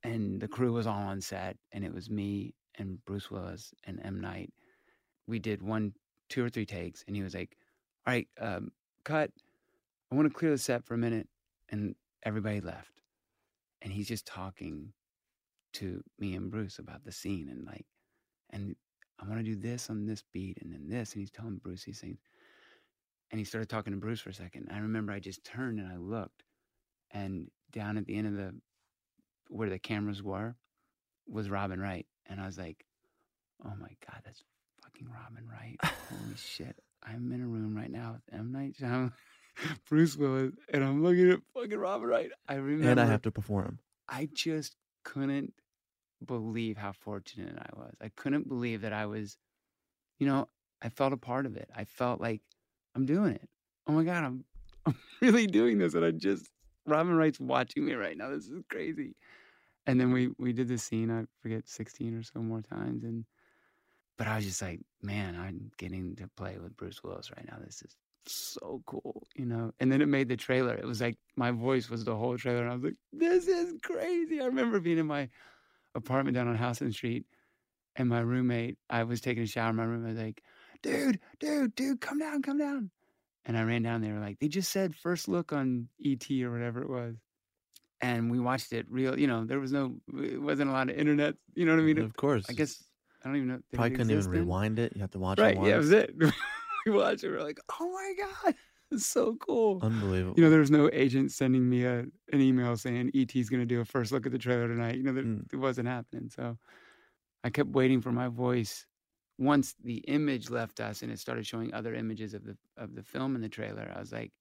[0.04, 4.00] and the crew was all on set, and it was me and Bruce Willis and
[4.04, 4.52] M Night.
[5.26, 5.92] We did one,
[6.28, 7.56] two or three takes, and he was like,
[8.06, 8.70] "All right, um,
[9.02, 9.32] cut.
[10.12, 11.28] I want to clear the set for a minute,"
[11.68, 13.00] and everybody left,
[13.82, 14.92] and he's just talking
[15.74, 17.86] to me and Bruce about the scene and like,
[18.50, 18.74] and
[19.18, 21.84] I want to do this on this beat and then this, and he's telling Bruce
[21.84, 22.18] these things,
[23.30, 24.68] and he started talking to Bruce for a second.
[24.72, 26.44] I remember I just turned and I looked,
[27.10, 28.54] and down at the end of the
[29.48, 30.56] where the cameras were
[31.26, 32.06] was Robin Wright.
[32.26, 32.84] And I was like,
[33.64, 34.42] oh my God, that's
[34.82, 35.78] fucking Robin Wright.
[35.82, 36.76] Holy shit.
[37.02, 38.52] I'm in a room right now with M.
[38.52, 39.12] Night Shyamalan,
[39.88, 42.30] Bruce Willis, and I'm looking at fucking Robin Wright.
[42.48, 42.90] I remember.
[42.90, 43.78] And I have to perform.
[44.08, 45.54] I just couldn't
[46.24, 47.94] believe how fortunate I was.
[48.00, 49.36] I couldn't believe that I was,
[50.18, 50.48] you know,
[50.82, 51.70] I felt a part of it.
[51.74, 52.42] I felt like
[52.94, 53.48] I'm doing it.
[53.86, 54.44] Oh my God, I'm,
[54.86, 55.94] I'm really doing this.
[55.94, 56.48] And I just,
[56.86, 58.30] Robin Wright's watching me right now.
[58.30, 59.14] This is crazy.
[59.86, 61.12] And then we we did the scene.
[61.12, 63.04] I forget sixteen or so more times.
[63.04, 63.24] And
[64.18, 67.58] but I was just like, man, I'm getting to play with Bruce Willis right now.
[67.64, 67.94] This is
[68.28, 69.72] so cool, you know.
[69.80, 70.74] And then it made the trailer.
[70.74, 73.74] It was like my voice was the whole trailer, and I was like, this is
[73.82, 74.40] crazy.
[74.40, 75.28] I remember being in my
[75.94, 77.26] apartment down on Houston Street,
[77.96, 78.78] and my roommate.
[78.90, 80.04] I was taking a shower in my room.
[80.04, 80.42] I was like,
[80.82, 82.90] dude, dude, dude, come down, come down.
[83.44, 86.82] And I ran down there, like, they just said first look on ET or whatever
[86.82, 87.14] it was
[88.02, 89.18] and we watched it real.
[89.18, 91.34] You know, there was no, it wasn't a lot of internet.
[91.54, 91.98] You know what I mean?
[91.98, 92.44] Of course.
[92.48, 92.82] I guess
[93.24, 93.60] I don't even know.
[93.72, 94.30] Probably couldn't even then?
[94.42, 94.92] rewind it.
[94.94, 95.54] You have to watch Right.
[95.54, 95.68] it once.
[95.68, 96.14] Yeah, that was it.
[96.86, 97.30] we watched it.
[97.30, 98.54] We are like, oh my god,
[98.90, 99.80] it's so cool.
[99.82, 100.34] Unbelievable.
[100.36, 102.00] You know, there was no agent sending me a,
[102.32, 104.96] an email saying ET's going to do a first look at the trailer tonight.
[104.96, 105.52] You know, that Mm.
[105.52, 106.30] it wasn't happening.
[106.30, 106.56] So
[107.44, 108.86] I kept waiting for my voice.
[109.38, 113.02] Once the image left us and it started showing other images of the of the
[113.02, 114.32] film in the trailer, I was like,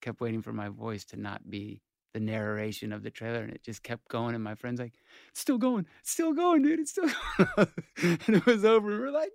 [0.00, 1.82] kept waiting for my voice to not be
[2.14, 4.34] the narration of the trailer, and it just kept going.
[4.34, 4.94] And my friend's like,
[5.28, 7.68] "It's still going, it's still going, dude, it's still." Going.
[8.26, 8.90] and it was over.
[8.90, 9.30] and we're like,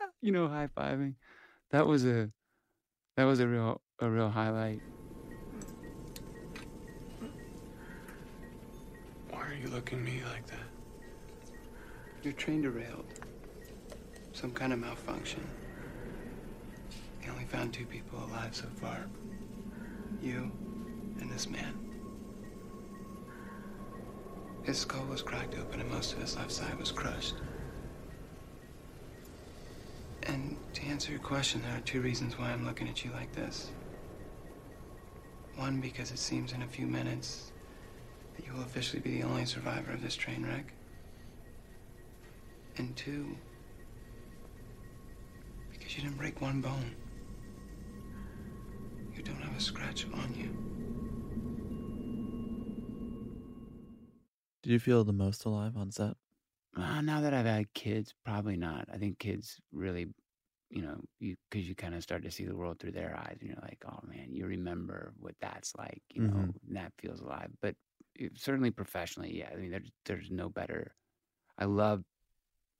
[0.00, 1.16] "Yeah," you know, high fiving.
[1.70, 2.30] That was a
[3.16, 4.80] that was a real a real highlight.
[9.28, 11.52] Why are you looking at me like that?
[12.22, 13.04] Your train derailed.
[14.32, 15.46] Some kind of malfunction.
[17.20, 19.06] They only found two people alive so far.
[20.22, 20.50] You
[21.20, 21.74] and this man.
[24.62, 27.34] His skull was cracked open and most of his left side was crushed.
[30.28, 33.32] And to answer your question, there are two reasons why I'm looking at you like
[33.32, 33.70] this.
[35.56, 37.50] One, because it seems in a few minutes
[38.36, 40.72] that you will officially be the only survivor of this train wreck.
[42.76, 43.36] And two,
[45.72, 46.94] because you didn't break one bone.
[49.16, 50.56] You don't have a scratch on you.
[54.62, 56.16] Did you feel the most alive on set?
[56.76, 58.88] Uh, now that I've had kids, probably not.
[58.92, 60.06] I think kids really,
[60.70, 63.38] you know, you because you kind of start to see the world through their eyes,
[63.40, 66.58] and you're like, oh man, you remember what that's like, you know, Mhm.
[66.66, 67.52] and that feels alive.
[67.60, 67.76] But
[68.14, 69.50] it- certainly professionally, yeah.
[69.52, 70.96] I mean, there's there's no better.
[71.58, 72.04] I love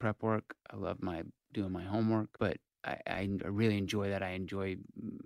[0.00, 0.56] prep work.
[0.70, 4.22] I love my doing my homework, but I, I really enjoy that.
[4.22, 5.18] I enjoy mm,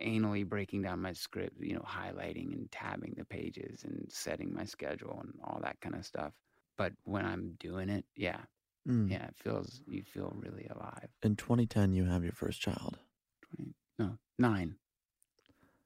[0.00, 4.64] anally breaking down my script, you know, highlighting and tabbing the pages and setting my
[4.64, 6.34] schedule and all that kind of stuff.
[6.76, 8.40] But when I'm doing it, yeah,
[8.88, 9.10] Mm.
[9.10, 11.08] yeah, it feels you feel really alive.
[11.22, 12.98] In 2010, you have your first child.
[13.42, 14.76] Twenty, no, nine,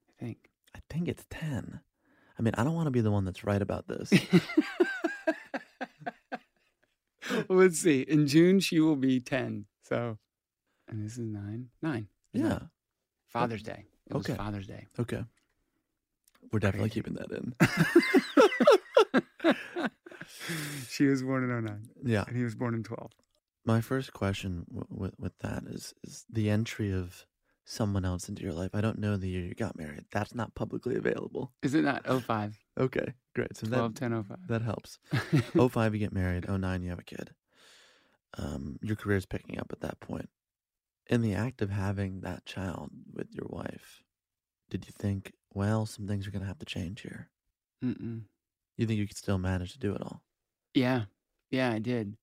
[0.08, 0.50] I think.
[0.74, 1.80] I think it's 10.
[2.38, 4.12] I mean, I don't want to be the one that's right about this.
[7.48, 8.02] well, let's see.
[8.02, 9.66] In June, she will be ten.
[9.82, 10.18] So,
[10.88, 11.68] and this is nine.
[11.82, 12.08] Nine.
[12.32, 12.48] Yeah.
[12.48, 12.70] nine.
[13.28, 13.84] Father's Day.
[14.08, 14.34] It was Okay.
[14.36, 14.86] Father's Day.
[14.98, 15.24] Okay.
[16.52, 17.00] We're definitely Crazy.
[17.02, 17.54] keeping that in.
[20.88, 22.24] she was born in 09, yeah.
[22.26, 23.10] and he was born in 12.
[23.64, 27.26] My first question w- with with that is is the entry of
[27.64, 28.70] someone else into your life.
[28.74, 30.06] I don't know the year you got married.
[30.10, 31.52] That's not publicly available.
[31.62, 32.58] Is it not 05?
[32.78, 33.56] Okay, great.
[33.56, 34.38] So 12, that 10, 05.
[34.48, 34.98] that helps.
[35.70, 36.48] 05 you get married.
[36.48, 37.30] 09 you have a kid.
[38.36, 40.28] Um, your career is picking up at that point.
[41.08, 44.02] In the act of having that child with your wife,
[44.68, 47.30] did you think, well, some things are going to have to change here?
[47.84, 48.22] Mm-mm.
[48.76, 50.22] You think you could still manage to do it all?
[50.74, 51.04] Yeah,
[51.50, 52.16] yeah, I did,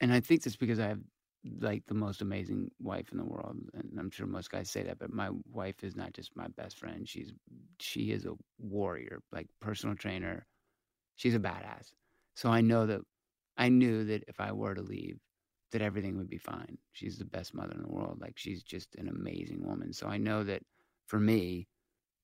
[0.00, 1.00] and I think that's because I have
[1.60, 4.98] like the most amazing wife in the world, and I'm sure most guys say that.
[4.98, 7.32] But my wife is not just my best friend; she's
[7.80, 10.46] she is a warrior, like personal trainer.
[11.16, 11.92] She's a badass.
[12.36, 13.02] So I know that
[13.58, 15.18] I knew that if I were to leave,
[15.72, 16.78] that everything would be fine.
[16.92, 18.20] She's the best mother in the world.
[18.20, 19.92] Like she's just an amazing woman.
[19.94, 20.62] So I know that
[21.08, 21.68] for me,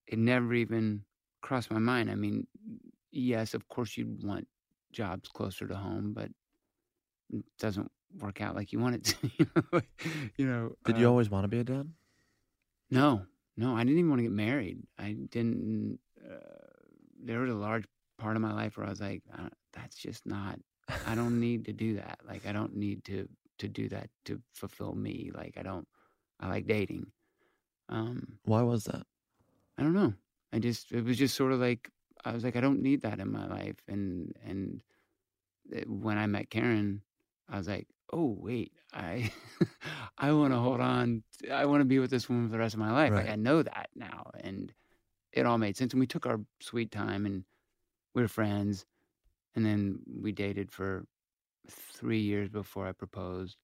[0.07, 1.05] it never even
[1.42, 2.11] crossed my mind.
[2.11, 2.47] I mean,
[3.12, 4.49] yes, of course you'd want
[4.97, 6.30] jobs closer to home, but
[7.32, 9.82] it doesn't work out like you want it to.
[10.36, 11.88] you know, Did you uh, always want to be a dad?
[12.90, 13.22] No,
[13.57, 14.78] no, I didn't even want to get married.
[14.99, 15.99] I didn't.
[16.24, 16.38] Uh,
[17.22, 17.84] there was a large
[18.18, 20.59] part of my life where I was like, uh, that's just not.
[21.07, 22.20] I don't need to do that.
[22.26, 23.28] Like, I don't need to
[23.59, 25.30] to do that to fulfill me.
[25.34, 25.86] Like, I don't.
[26.40, 27.07] I like dating.
[27.88, 29.07] Um, Why was that?
[29.78, 30.14] I don't know.
[30.53, 31.90] I just it was just sort of like
[32.27, 33.77] I was like I don't need that in my life.
[33.87, 34.81] And and
[35.87, 37.03] when I met Karen,
[37.49, 39.31] I was like, oh wait, I
[40.18, 41.22] I want to hold on.
[41.53, 43.12] I want to be with this woman for the rest of my life.
[43.12, 44.72] Like I know that now, and
[45.33, 45.93] it all made sense.
[45.93, 47.45] And we took our sweet time, and
[48.14, 48.85] we were friends.
[49.55, 51.07] And then we dated for
[51.70, 53.57] three years before I proposed,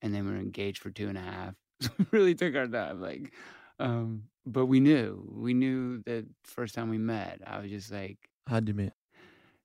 [0.00, 1.54] and then we were engaged for two and a half.
[1.80, 3.32] So we really took our time, like.
[3.80, 8.18] Um, but we knew, we knew the first time we met, I was just like,
[8.46, 8.92] How'd you meet?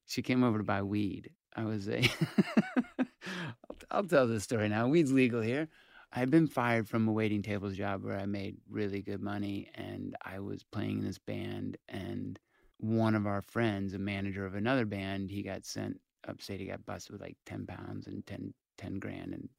[0.06, 1.30] she came over to buy weed.
[1.56, 2.02] I was a,
[3.00, 4.88] I'll, I'll tell this story now.
[4.88, 5.68] Weed's legal here.
[6.12, 9.70] I had been fired from a waiting tables job where I made really good money,
[9.76, 11.78] and I was playing in this band.
[11.88, 12.40] And
[12.80, 16.62] one of our friends, a manager of another band, he got sent upstate.
[16.62, 19.50] He got busted with like ten pounds and 10, 10 grand, and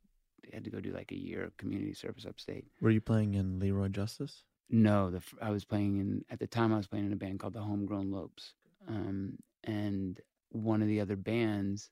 [0.53, 2.65] had to go do like a year of community service upstate.
[2.81, 4.43] Were you playing in Leroy Justice?
[4.71, 7.41] No, the I was playing in at the time I was playing in a band
[7.41, 8.55] called the Homegrown Lopes,
[8.87, 11.91] um, and one of the other bands,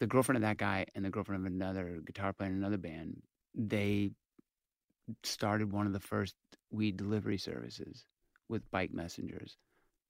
[0.00, 3.22] the girlfriend of that guy and the girlfriend of another guitar player in another band,
[3.54, 4.10] they
[5.22, 6.34] started one of the first
[6.70, 8.04] weed delivery services
[8.48, 9.56] with bike messengers.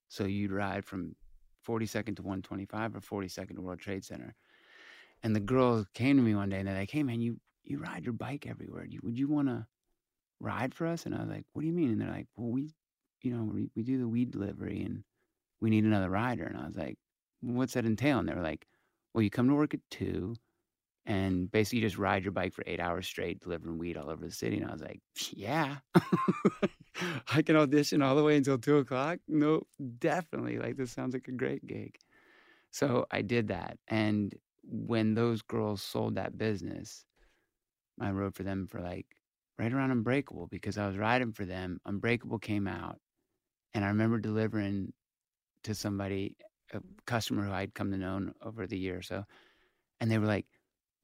[0.08, 1.14] So you'd ride from
[1.66, 4.34] 42nd to 125 or 42nd to World Trade Center,
[5.22, 7.78] and the girls came to me one day and they're like, "Hey man, you you
[7.78, 8.86] ride your bike everywhere.
[9.02, 9.66] Would you want to?"
[10.40, 11.06] Ride for us?
[11.06, 11.90] And I was like, what do you mean?
[11.90, 12.70] And they're like, well, we,
[13.22, 15.04] you know, we, we do the weed delivery and
[15.60, 16.44] we need another rider.
[16.44, 16.98] And I was like,
[17.40, 18.18] what's that entail?
[18.18, 18.66] And they were like,
[19.12, 20.36] well, you come to work at two
[21.08, 24.26] and basically you just ride your bike for eight hours straight, delivering weed all over
[24.26, 24.58] the city.
[24.58, 25.00] And I was like,
[25.32, 25.76] yeah,
[27.32, 29.18] I can audition all the way until two o'clock.
[29.26, 29.62] No,
[29.98, 30.58] definitely.
[30.58, 31.96] Like, this sounds like a great gig.
[32.70, 33.78] So I did that.
[33.88, 37.06] And when those girls sold that business,
[37.98, 39.06] I rode for them for like
[39.58, 41.80] right around Unbreakable because I was riding for them.
[41.84, 42.98] Unbreakable came out,
[43.74, 44.92] and I remember delivering
[45.64, 46.36] to somebody,
[46.72, 49.24] a customer who I'd come to know over the year or so,
[50.00, 50.46] and they were like,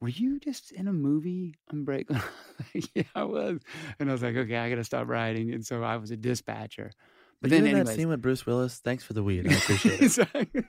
[0.00, 2.20] "Were you just in a movie, Unbreakable?"
[2.94, 3.60] yeah, I was,
[3.98, 6.16] and I was like, "Okay, I got to stop riding," and so I was a
[6.16, 6.92] dispatcher.
[7.40, 8.78] But Were then, you in that scene with Bruce Willis?
[8.78, 9.46] Thanks for the weed.
[9.50, 10.28] I appreciate it.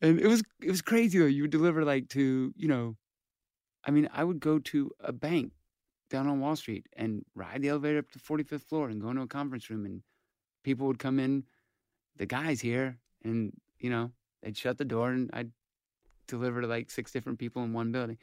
[0.00, 1.26] And it was it was crazy though.
[1.26, 2.96] You would deliver like to you know,
[3.84, 5.52] I mean, I would go to a bank
[6.12, 9.22] down on Wall Street and ride the elevator up to 45th floor and go into
[9.22, 10.02] a conference room and
[10.62, 11.44] people would come in,
[12.16, 15.50] the guys here, and you know they'd shut the door and I'd
[16.28, 18.18] deliver to like six different people in one building.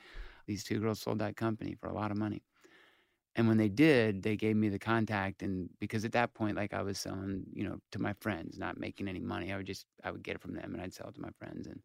[0.46, 2.44] These two girls sold that company for a lot of money.
[3.36, 6.74] And when they did, they gave me the contact and because at that point like
[6.74, 9.52] I was selling, you know, to my friends, not making any money.
[9.52, 11.32] I would just I would get it from them and I'd sell it to my
[11.40, 11.82] friends and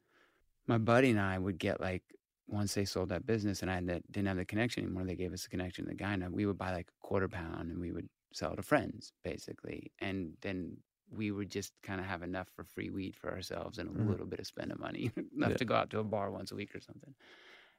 [0.66, 2.02] my buddy and I would get like
[2.46, 5.16] once they sold that business and I had that, didn't have the connection anymore, they
[5.16, 7.70] gave us the connection to the guy and we would buy like a quarter pound
[7.70, 9.92] and we would sell to friends basically.
[10.00, 10.76] And then
[11.10, 14.08] we would just kind of have enough for free weed for ourselves and a Mhm.
[14.10, 15.56] little bit of spending money, enough Yeah.
[15.56, 17.14] to go out to a bar once a week or something.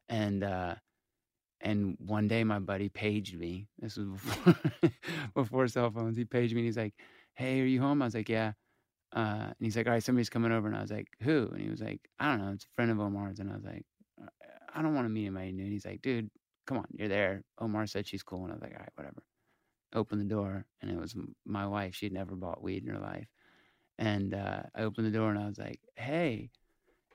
[0.09, 0.75] And uh
[1.61, 3.67] and one day my buddy paged me.
[3.79, 4.55] This was before
[5.33, 6.17] before cell phones.
[6.17, 6.93] He paged me and he's like,
[7.35, 8.01] Hey, are you home?
[8.01, 8.53] I was like, Yeah.
[9.13, 10.67] Uh, and he's like, All right, somebody's coming over.
[10.67, 11.47] And I was like, Who?
[11.53, 12.51] And he was like, I don't know.
[12.51, 13.39] It's a friend of Omar's.
[13.39, 13.94] And I was like, "Uh,
[14.75, 15.63] I don't want to meet anybody new.
[15.63, 16.29] And he's like, Dude,
[16.67, 17.43] come on, you're there.
[17.59, 18.43] Omar said she's cool.
[18.43, 19.23] And I was like, All right, whatever.
[19.93, 21.15] Opened the door and it was
[21.45, 21.95] my wife.
[21.95, 23.27] She'd never bought weed in her life.
[23.97, 26.51] And uh, I opened the door and I was like, Hey.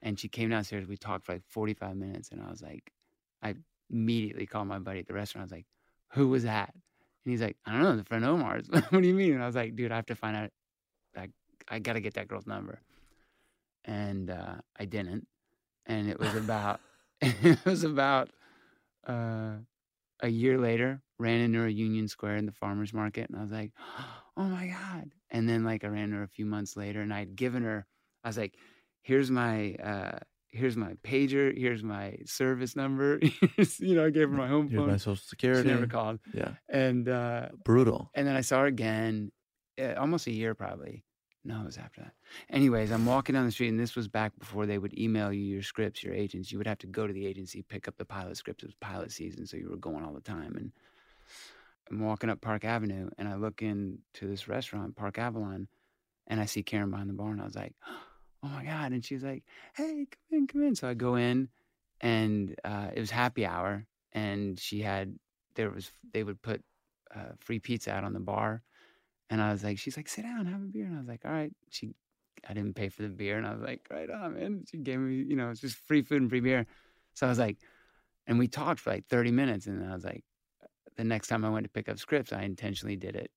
[0.02, 0.88] And she came downstairs.
[0.88, 2.30] We talked for like 45 minutes.
[2.30, 2.90] And I was like,
[3.42, 3.54] I
[3.90, 5.42] immediately called my buddy at the restaurant.
[5.42, 5.66] I was like,
[6.12, 6.72] who was that?
[7.24, 8.68] And he's like, I don't know, the friend Omar's.
[8.70, 9.34] what do you mean?
[9.34, 10.50] And I was like, dude, I have to find out.
[11.16, 11.28] I,
[11.68, 12.80] I got to get that girl's number.
[13.84, 15.26] And uh, I didn't.
[15.86, 16.80] And it was about,
[17.42, 18.30] it was about
[19.06, 19.56] uh,
[20.20, 23.28] a year later, ran into a Union Square in the farmer's market.
[23.28, 23.72] And I was like,
[24.36, 25.12] oh my God.
[25.30, 27.86] And then like I ran into her a few months later and I'd given her,
[28.24, 28.54] I was like,
[29.02, 30.18] here's my, uh,
[30.48, 33.20] here's my pager, here's my service number.
[33.78, 34.90] you know, I gave her my home Here's phone.
[34.90, 35.68] my social she security.
[35.68, 36.20] never called.
[36.34, 36.52] Yeah.
[36.68, 38.10] And uh, Brutal.
[38.14, 39.30] and then I saw her again,
[39.80, 41.04] uh, almost a year probably.
[41.42, 42.12] No, it was after that.
[42.50, 45.42] Anyways, I'm walking down the street, and this was back before they would email you
[45.42, 46.52] your scripts, your agents.
[46.52, 48.62] You would have to go to the agency, pick up the pilot scripts.
[48.62, 50.54] It was pilot season, so you were going all the time.
[50.56, 50.72] And
[51.90, 55.68] I'm walking up Park Avenue, and I look into this restaurant, Park Avalon,
[56.26, 57.74] and I see Karen behind the bar, and I was like,
[58.42, 59.42] "Oh my god!" And she's like,
[59.74, 61.48] "Hey, come in, come in." So I go in,
[62.02, 65.14] and uh, it was happy hour, and she had
[65.54, 66.62] there was they would put
[67.14, 68.62] uh, free pizza out on the bar.
[69.30, 70.84] And I was like, she's like, sit down, have a beer.
[70.86, 71.52] And I was like, all right.
[71.70, 71.94] She,
[72.48, 73.38] I didn't pay for the beer.
[73.38, 74.64] And I was like, right on, man.
[74.70, 76.66] She gave me, you know, it's just free food and free beer.
[77.14, 77.58] So I was like,
[78.26, 79.66] and we talked for like 30 minutes.
[79.66, 80.24] And I was like,
[80.96, 83.30] the next time I went to pick up scripts, I intentionally did it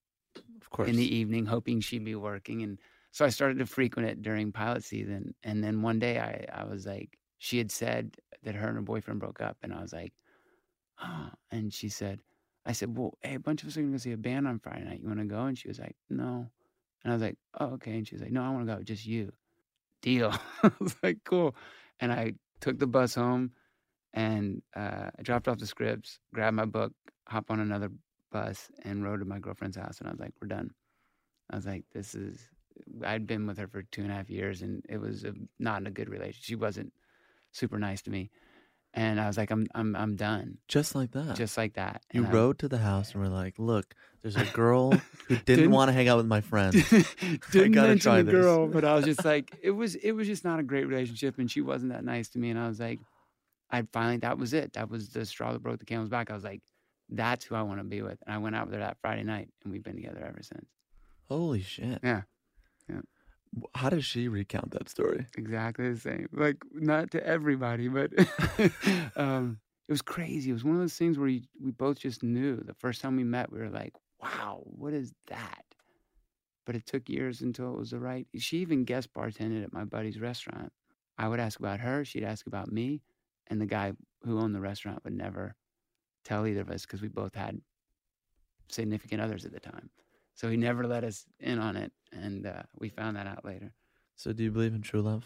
[0.62, 0.90] Of course.
[0.90, 2.64] in the evening, hoping she'd be working.
[2.64, 2.80] And
[3.12, 5.36] so I started to frequent it during pilot season.
[5.44, 8.82] And then one day I, I was like, she had said that her and her
[8.82, 9.58] boyfriend broke up.
[9.62, 10.14] And I was like,
[11.04, 11.30] oh.
[11.52, 12.20] And she said,
[12.66, 14.48] I said, well, hey, a bunch of us are going to go see a band
[14.48, 15.02] on Friday night.
[15.02, 15.42] You want to go?
[15.42, 16.48] And she was like, no.
[17.04, 17.92] And I was like, oh, okay.
[17.98, 19.34] And she was like, no, I want to go, just you.
[20.02, 20.34] Deal.
[20.64, 21.56] I was like, cool.
[22.00, 23.52] And I took the bus home
[24.14, 26.94] and uh, I dropped off the scripts, grabbed my book,
[27.28, 27.92] hop on another
[28.32, 30.00] bus, and rode to my girlfriend's house.
[30.00, 30.72] And I was like, we're done.
[31.50, 32.40] I was like, this is,
[33.06, 35.82] I'd been with her for two and a half years and it was a, not
[35.82, 36.44] in a good relationship.
[36.44, 36.94] She wasn't
[37.52, 38.30] super nice to me.
[38.96, 40.60] And I was like, I'm, I'm, I'm done.
[40.68, 41.36] Just like that.
[41.36, 42.04] Just like that.
[42.14, 45.00] you And I- rode to the house and were like, look, there's a girl who
[45.30, 46.76] didn't, Didn't- want to hang out with my friends.
[47.52, 48.34] didn't mention try the this.
[48.34, 51.40] girl, but I was just like, it was it was just not a great relationship,
[51.40, 52.52] and she wasn't that nice to me.
[52.52, 53.00] And I was like,
[53.72, 54.74] I finally that was it.
[54.74, 56.30] That was the straw that broke the camel's back.
[56.30, 56.62] I was like,
[57.10, 58.20] that's who I want to be with.
[58.28, 60.70] And I went out with her that Friday night, and we've been together ever since.
[61.28, 62.00] Holy shit.
[62.04, 62.22] Yeah.
[62.88, 63.02] Yeah.
[63.76, 65.28] How does she recount that story?
[65.38, 66.28] Exactly the same.
[66.32, 68.12] Like not to everybody, but
[69.16, 70.50] um, it was crazy.
[70.50, 72.58] It was one of those things where you, we both just knew.
[72.58, 75.64] The first time we met, we were like, "Wow, what is that?"
[76.66, 78.28] But it took years until it was the right.
[78.38, 80.72] She even guest bartended at my buddy's restaurant.
[81.18, 83.02] I would ask about her, she'd ask about me,
[83.48, 83.94] and the guy
[84.24, 85.56] who owned the restaurant would never
[86.24, 87.62] tell either of us because we both had
[88.70, 89.90] significant others at the time.
[90.36, 93.74] So he never let us in on it, and uh, we found that out later.
[94.16, 95.26] So do you believe in true love?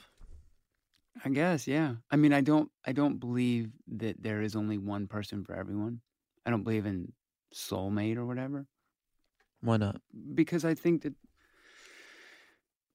[1.25, 1.95] I guess, yeah.
[2.11, 6.01] I mean, I don't I don't believe that there is only one person for everyone.
[6.45, 7.11] I don't believe in
[7.53, 8.67] soulmate or whatever
[9.61, 10.01] Why not?
[10.35, 11.13] because I think that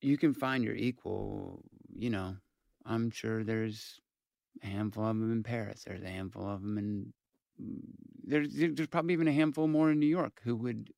[0.00, 2.36] you can find your equal, you know.
[2.84, 4.00] I'm sure there's
[4.62, 5.84] a handful of them in Paris.
[5.86, 7.12] There's a handful of them in
[8.24, 10.90] there's there's probably even a handful more in New York who would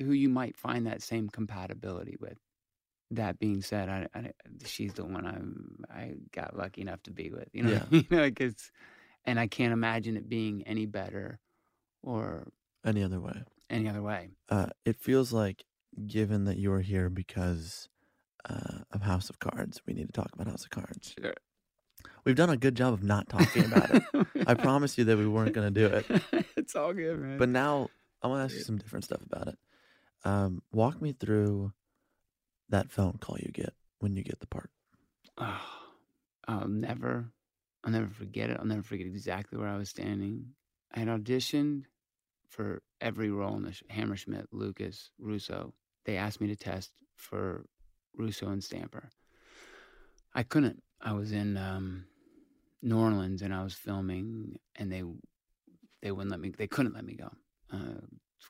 [0.00, 2.38] who you might find that same compatibility with.
[3.12, 4.30] That being said, I, I
[4.64, 7.48] she's the one I I got lucky enough to be with.
[7.52, 7.84] You know, Yeah.
[7.90, 8.70] you know, like it's,
[9.24, 11.38] and I can't imagine it being any better
[12.02, 12.48] or
[12.84, 13.42] Any other way?
[13.68, 14.30] any other way.
[14.48, 15.64] Uh, it feels like,
[16.06, 17.88] given that you're here because
[18.48, 21.14] uh, of House of Cards, we need to talk about House of Cards.
[21.20, 21.34] Sure.
[22.24, 24.02] We've done a good job of not talking about it.
[24.46, 26.46] I promised you that we weren't going to do it.
[26.56, 27.38] it's all good, man.
[27.38, 27.90] But now
[28.22, 29.58] I want to ask you some different stuff about it.
[30.24, 31.72] Um, walk me through
[32.68, 34.70] that phone call you get when you get the part.
[35.38, 35.60] Oh,
[36.46, 37.32] I'll never,
[37.84, 38.56] I'll never forget it.
[38.58, 40.46] I'll never forget exactly where I was standing.
[40.94, 41.84] I had auditioned
[42.48, 45.72] for every role in the sh- Hammerschmidt, Lucas, Russo.
[46.04, 47.66] They asked me to test for
[48.14, 49.10] Russo and Stamper.
[50.34, 50.82] I couldn't.
[51.00, 52.04] I was in um,
[52.82, 55.02] New Orleans and I was filming, and they
[56.02, 56.50] they wouldn't let me.
[56.56, 57.30] They couldn't let me go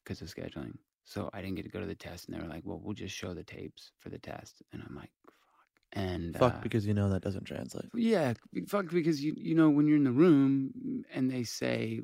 [0.02, 0.74] because of scheduling.
[1.04, 2.94] So I didn't get to go to the test, and they were like, "Well, we'll
[2.94, 6.86] just show the tapes for the test." And I'm like, "Fuck." And Fuck, uh, because
[6.86, 7.90] you know that doesn't translate.
[7.94, 8.34] yeah,
[8.68, 12.00] fuck because you you know when you're in the room and they say,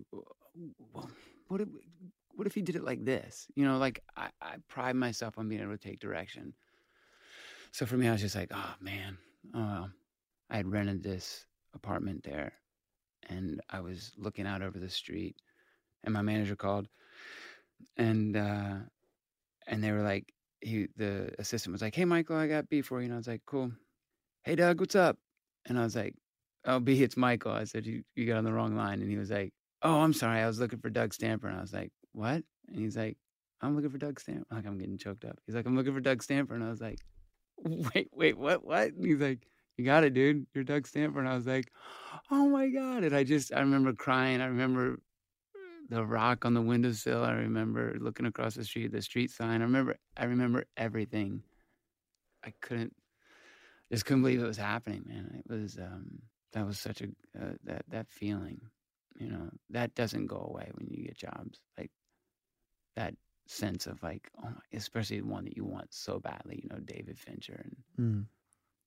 [0.93, 1.11] well,
[1.49, 1.69] what if
[2.35, 3.47] what if he did it like this?
[3.55, 6.55] You know, like I, I pride myself on being able to take direction.
[7.73, 9.19] So for me, I was just like, oh man,
[9.55, 9.91] well.
[10.49, 11.45] I had rented this
[11.75, 12.53] apartment there,
[13.29, 15.35] and I was looking out over the street,
[16.05, 16.87] and my manager called,
[17.97, 18.75] and uh,
[19.67, 23.01] and they were like, he the assistant was like, hey Michael, I got beef for
[23.01, 23.73] you, and I was like, cool.
[24.45, 25.19] Hey Doug, what's up?
[25.67, 26.15] And I was like,
[26.67, 27.53] oh, B, it's Michael.
[27.53, 29.01] I said, you, you got on the wrong line.
[29.01, 29.53] And he was like,
[29.83, 30.41] oh, I'm sorry.
[30.41, 31.49] I was looking for Doug Stamper.
[31.49, 32.43] And I was like, what?
[32.69, 33.17] And he's like,
[33.61, 34.47] I'm looking for Doug Stamper.
[34.51, 35.39] Like, I'm getting choked up.
[35.47, 36.55] He's like, I'm looking for Doug Stamper.
[36.55, 36.99] And I was like,
[37.65, 38.93] wait, wait, what, what?
[38.93, 39.47] And he's like,
[39.77, 40.47] you got it, dude.
[40.55, 41.21] You're Doug Stamper.
[41.21, 41.71] And I was like,
[42.31, 43.05] oh my God.
[43.05, 44.41] And I just, I remember crying.
[44.41, 44.99] I remember
[45.89, 47.23] the rock on the windowsill.
[47.25, 49.61] I remember looking across the street, the street sign.
[49.61, 51.43] I remember, I remember everything.
[52.45, 52.95] I couldn't,
[53.91, 55.43] just couldn't believe it was happening, man.
[55.45, 56.23] It was um,
[56.53, 57.07] that was such a
[57.39, 58.61] uh, that that feeling,
[59.19, 61.61] you know, that doesn't go away when you get jobs.
[61.79, 61.91] Like
[62.97, 63.15] that
[63.47, 67.19] sense of like, oh, my, especially one that you want so badly, you know, David
[67.19, 68.27] Fincher and Mm.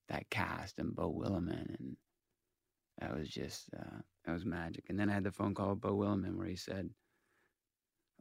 [0.10, 1.98] that cast and Bo Willimon and
[3.00, 4.86] that was just uh, that was magic.
[4.90, 6.90] And then I had the phone call with Bo Willimon where he said,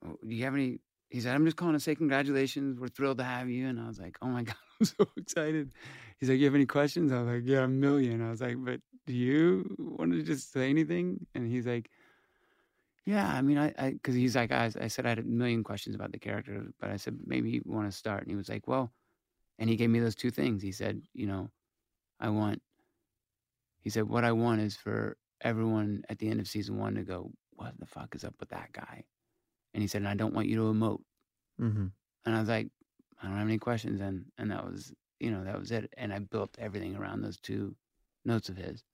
[0.05, 2.79] oh, "Do you have any?" He said, "I'm just calling to say congratulations.
[2.79, 5.73] We're thrilled to have you." And I was like, "Oh my god, I'm so excited."
[6.19, 8.23] He's like, "You have any questions?" I was like, "Yeah, a million.
[8.23, 11.91] I was like, "But do you want to just say anything?" And he's like,
[13.05, 15.65] "Yeah, I mean, I, I, because he's like, I, I said I had a million
[15.65, 18.49] questions about the character, but I said maybe you want to start." And he was
[18.49, 18.93] like, "Well,"
[19.59, 20.63] and he gave me those two things.
[20.63, 21.51] He said, "You know,
[22.21, 22.63] I want."
[23.89, 27.05] He said, "What I want is for everyone at the end of season one to
[27.05, 29.07] go, what the fuck is up with that guy?"
[29.73, 31.01] And he said, "And I don't want you to emote."
[31.59, 31.87] Mm-hmm.
[32.27, 32.69] And I was like,
[33.19, 35.91] "I don't have any questions." And and that was, you know, that was it.
[35.97, 37.77] And I built everything around those two
[38.27, 38.85] notes of his.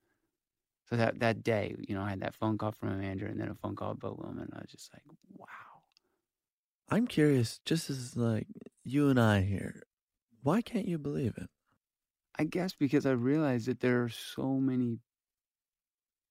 [0.88, 3.40] So that that day, you know, I had that phone call from a manager, and
[3.40, 4.54] then a phone call Bo Willimon.
[4.54, 5.02] I was just like,
[5.36, 5.82] "Wow."
[6.88, 8.46] I'm curious, just as like
[8.84, 9.82] you and I here,
[10.44, 11.50] why can't you believe it?
[12.38, 15.00] I guess because I realized that there are so many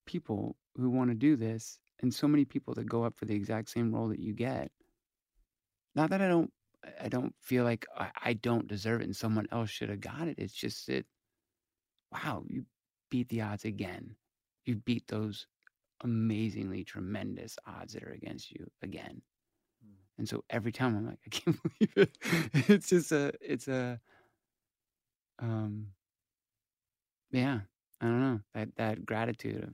[0.06, 3.36] people who want to do this and so many people that go up for the
[3.36, 4.72] exact same role that you get.
[5.96, 6.52] Not that I don't
[7.02, 10.28] I don't feel like I, I don't deserve it and someone else should have got
[10.28, 10.38] it.
[10.38, 11.06] It's just that
[12.12, 12.66] wow, you
[13.10, 14.16] beat the odds again.
[14.66, 15.48] You beat those
[16.04, 19.22] amazingly tremendous odds that are against you again.
[19.84, 19.94] Hmm.
[20.20, 22.18] And so every time I'm like, I can't believe it.
[22.70, 24.00] It's just a it's a
[25.40, 25.88] um
[27.32, 27.60] yeah
[28.02, 29.74] i don't know that that gratitude of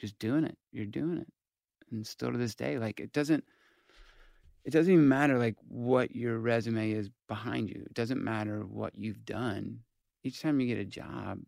[0.00, 1.28] just doing it you're doing it
[1.90, 3.44] and still to this day like it doesn't
[4.64, 8.94] it doesn't even matter like what your resume is behind you it doesn't matter what
[8.96, 9.78] you've done
[10.24, 11.38] each time you get a job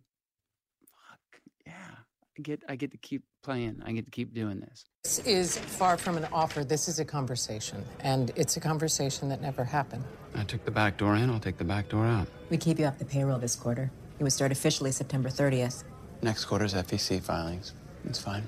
[0.87, 2.04] fuck yeah
[2.43, 5.97] get i get to keep playing i get to keep doing this This is far
[5.97, 6.65] from an offer.
[6.65, 7.85] This is a conversation.
[8.01, 10.05] And it's a conversation that never happened.
[10.35, 12.87] i took the back door in i'll take the back door out We keep you
[12.87, 13.91] off the payroll this quarter.
[14.19, 15.85] It would start officially September 30th.
[16.23, 17.75] Next quarter's FEC filings.
[18.09, 18.45] It's fine.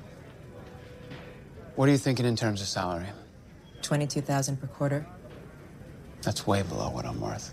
[1.75, 3.09] What are you thinking in terms of salary?
[3.83, 5.07] 22,000 per quarter.
[6.23, 7.53] That's way below what I'm worth,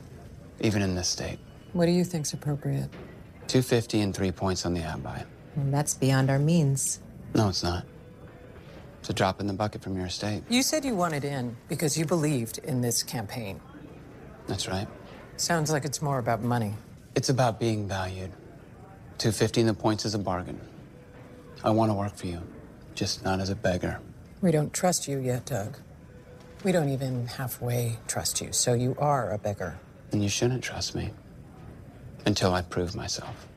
[0.61, 1.39] even in this state.
[1.73, 2.89] What do you think's appropriate?
[3.47, 5.25] 250 and three points on the ad buy.
[5.55, 6.99] And that's beyond our means.
[7.33, 7.85] No, it's not.
[8.99, 10.43] It's a drop in the bucket from your estate.
[10.49, 13.59] You said you wanted in because you believed in this campaign.
[14.47, 14.87] That's right.
[15.37, 16.73] Sounds like it's more about money.
[17.15, 18.31] It's about being valued.
[19.17, 20.59] 250 in the points is a bargain.
[21.63, 22.41] I want to work for you,
[22.95, 23.99] just not as a beggar.
[24.41, 25.77] We don't trust you yet, Doug.
[26.63, 29.77] We don't even halfway trust you, so you are a beggar.
[30.11, 31.11] And you shouldn't trust me
[32.25, 33.47] until I prove myself.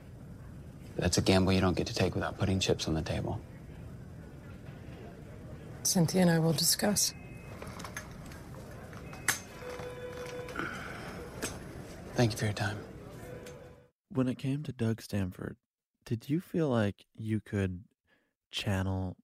[0.96, 3.40] That's a gamble you don't get to take without putting chips on the table.
[5.82, 7.12] Cynthia and I will discuss.
[12.14, 12.78] Thank you for your time.
[14.10, 15.56] When it came to Doug Stamper,
[16.06, 17.84] did you feel like you could
[18.50, 19.16] channel?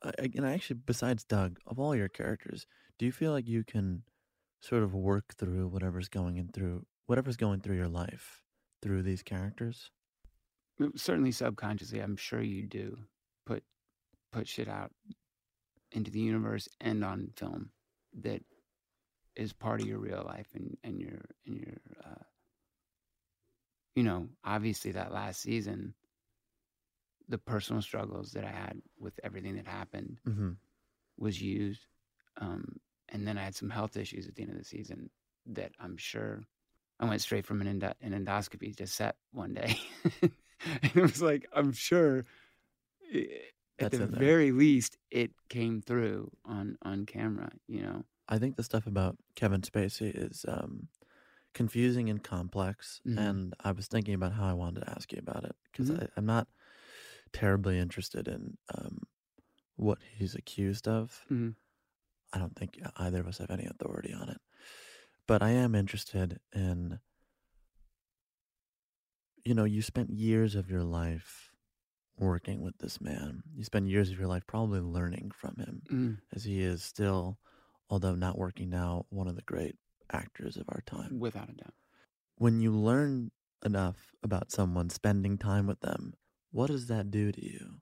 [0.00, 2.66] Uh, I- I- And actually, besides Doug, of all your characters,
[2.98, 4.04] do you feel like you can
[4.60, 8.42] sort of work through whatever's going in through whatever's going through your life
[8.80, 9.90] through these characters?
[10.96, 12.98] Certainly subconsciously i'm sure you do
[13.46, 13.62] put
[14.32, 14.90] put shit out
[15.92, 17.70] into the universe and on film
[18.20, 18.42] that
[19.36, 21.74] is part of your real life and and your and your
[22.04, 22.22] uh
[23.94, 25.94] you know obviously that last season
[27.28, 30.50] the personal struggles that i had with everything that happened Mm-hmm.
[31.18, 31.86] was used
[32.40, 32.76] um
[33.10, 35.10] and then i had some health issues at the end of the season
[35.46, 36.42] that i'm sure
[37.00, 39.78] i went straight from an, endo- an endoscopy to set one day
[40.82, 42.24] and it was like i'm sure
[43.78, 48.62] at the very least it came through on on camera you know I think the
[48.62, 50.88] stuff about Kevin Spacey is um,
[51.52, 53.18] confusing and complex, Mhm.
[53.18, 56.08] and I was thinking about how I wanted to ask you about it because Mhm.
[56.16, 56.46] I'm not
[57.32, 59.02] terribly interested in um,
[59.76, 61.26] what he's accused of.
[61.28, 61.56] Mhm.
[62.32, 64.40] I don't think either of us have any authority on it,
[65.26, 67.00] but I am interested in.
[69.44, 71.50] You know, you spent years of your life
[72.18, 73.42] working with this man.
[73.54, 77.38] You spend years of your life probably learning from him Mm, as he is still,
[77.90, 79.76] although not working now, one of the great
[80.12, 81.18] actors of our time.
[81.18, 81.74] without a doubt
[82.36, 83.30] When you learn
[83.64, 86.14] enough about someone, spending time with them,
[86.50, 87.80] what does that do to you?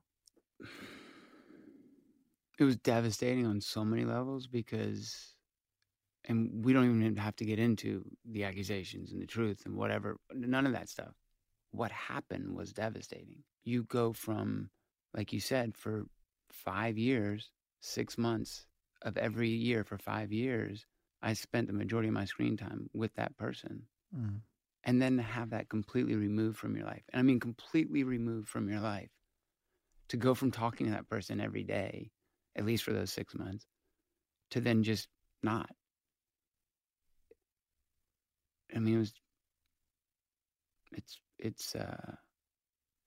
[2.59, 5.35] it was devastating on so many levels because
[6.25, 10.17] and we don't even have to get into the accusations and the truth and whatever
[10.33, 11.13] none of that stuff
[11.71, 14.69] what happened was devastating you go from
[15.13, 16.05] like you said, for
[16.51, 17.51] five years,
[17.81, 18.65] six months
[19.01, 20.85] of every year for five years,
[21.21, 23.83] I spent the majority of my screen time with that person.
[24.15, 24.41] Mm.
[24.83, 27.03] And then to have that completely removed from your life.
[27.11, 29.09] And I mean, completely removed from your life.
[30.09, 32.11] To go from talking to that person every day,
[32.57, 33.65] at least for those six months,
[34.49, 35.07] to then just
[35.41, 35.69] not.
[38.75, 39.13] I mean, it was,
[40.91, 42.15] it's, it's, uh,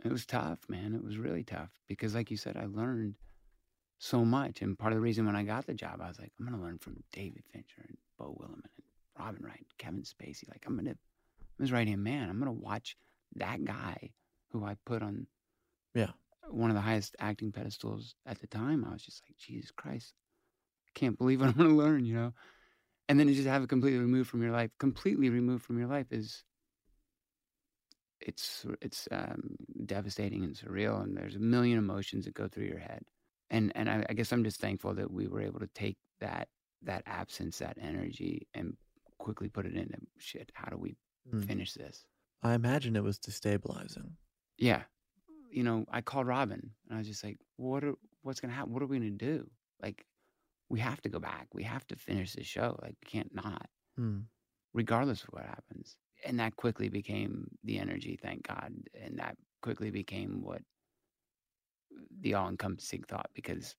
[0.04, 0.94] it was tough, man.
[0.94, 3.14] It was really tough because, like you said, I learned
[3.98, 4.60] so much.
[4.60, 6.58] And part of the reason when I got the job, I was like, I'm going
[6.58, 8.84] to learn from David Fincher and Bo Willimon and
[9.18, 10.48] Robin Wright, Kevin Spacey.
[10.48, 12.28] Like, I'm going to, I'm his right hand man.
[12.28, 12.96] I'm going to watch
[13.36, 14.10] that guy
[14.50, 15.26] who I put on
[15.94, 16.10] Yeah.
[16.50, 18.84] one of the highest acting pedestals at the time.
[18.84, 20.12] I was just like, Jesus Christ,
[20.88, 22.34] I can't believe what I'm going to learn, you know?
[23.08, 25.88] And then to just have it completely removed from your life, completely removed from your
[25.88, 26.44] life is,
[28.24, 29.56] it's it's um,
[29.86, 33.04] devastating and surreal, and there's a million emotions that go through your head.
[33.50, 36.48] And and I, I guess I'm just thankful that we were able to take that
[36.82, 38.76] that absence, that energy, and
[39.18, 40.50] quickly put it into shit.
[40.54, 40.96] How do we
[41.32, 41.40] Mm.
[41.40, 42.06] finish this?
[42.42, 44.16] I imagine it was destabilizing.
[44.58, 44.84] Yeah,
[45.50, 48.72] you know, I called Robin, and I was just like, "What are what's gonna happen?
[48.72, 49.50] What are we gonna do?
[49.80, 50.06] Like,
[50.70, 51.48] we have to go back.
[51.54, 52.78] We have to finish this show.
[52.82, 54.28] Like, we can't not." Mm.
[54.72, 55.96] regardless of what happens.
[56.24, 58.72] And that quickly became the energy, thank God.
[58.94, 60.62] And that quickly became what
[62.20, 63.76] the all encompassing thought, because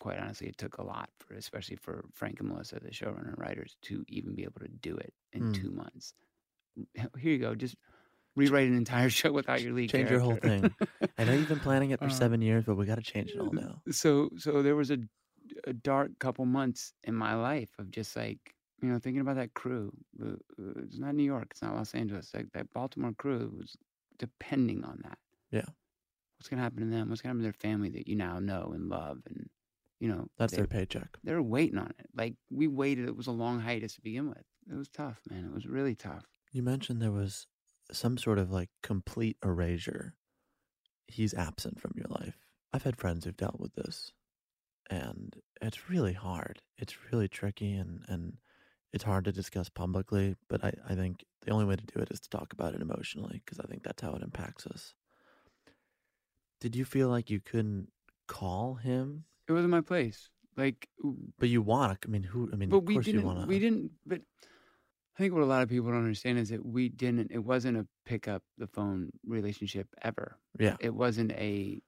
[0.00, 3.38] quite honestly, it took a lot for, especially for Frank and Melissa, the showrunner and
[3.38, 5.52] writers, to even be able to do it in Mm.
[5.52, 6.14] two months.
[7.18, 7.54] Here you go.
[7.54, 7.76] Just
[8.36, 10.74] rewrite an entire show without your lead Change your whole thing.
[11.18, 13.30] I know you've been planning it for Uh, seven years, but we got to change
[13.34, 13.82] it all now.
[13.90, 14.98] so so there was a,
[15.64, 19.54] a dark couple months in my life of just like you know thinking about that
[19.54, 23.54] crew Uh, uh, it's not new york it's not los angeles like that baltimore crew
[23.58, 23.76] was
[24.18, 25.18] depending on that
[25.50, 25.66] Yeah.
[26.36, 28.16] what's going to happen to them what's going to happen to their family that you
[28.16, 29.48] now know and love and
[30.00, 31.18] you know That's they, their paycheck.
[31.22, 34.44] they're waiting on it like we waited it was a long hiatus to begin with
[34.70, 37.46] it was tough man it was really tough You mentioned there was
[37.92, 40.14] some sort of like complete erasure.
[41.06, 42.38] He's absent from your life.
[42.72, 44.12] I've had friends who've dealt with this,
[44.90, 46.62] and it's really hard.
[46.78, 48.38] It's really tricky, and and
[48.94, 50.36] it's hard to discuss publicly.
[50.48, 52.80] But I I think the only way to do it is to talk about it
[52.80, 54.94] emotionally because I think that's how it impacts us.
[56.60, 57.88] Did you feel like you couldn't
[58.26, 60.88] call him, it wasn't my place like
[61.38, 62.08] but you want to?
[62.08, 62.48] I mean, who?
[62.52, 63.46] I mean, but of we course didn't want to.
[63.46, 64.20] we didn't but
[65.16, 67.76] i think what a lot of people don't understand is that we didn't it wasn't
[67.76, 70.76] a pick up the phone relationship ever Yeah.
[70.80, 71.80] it wasn't a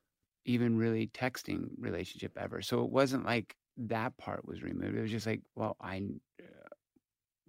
[0.44, 5.10] even really texting relationship ever so it wasn't like that part was removed it was
[5.10, 6.02] just like well i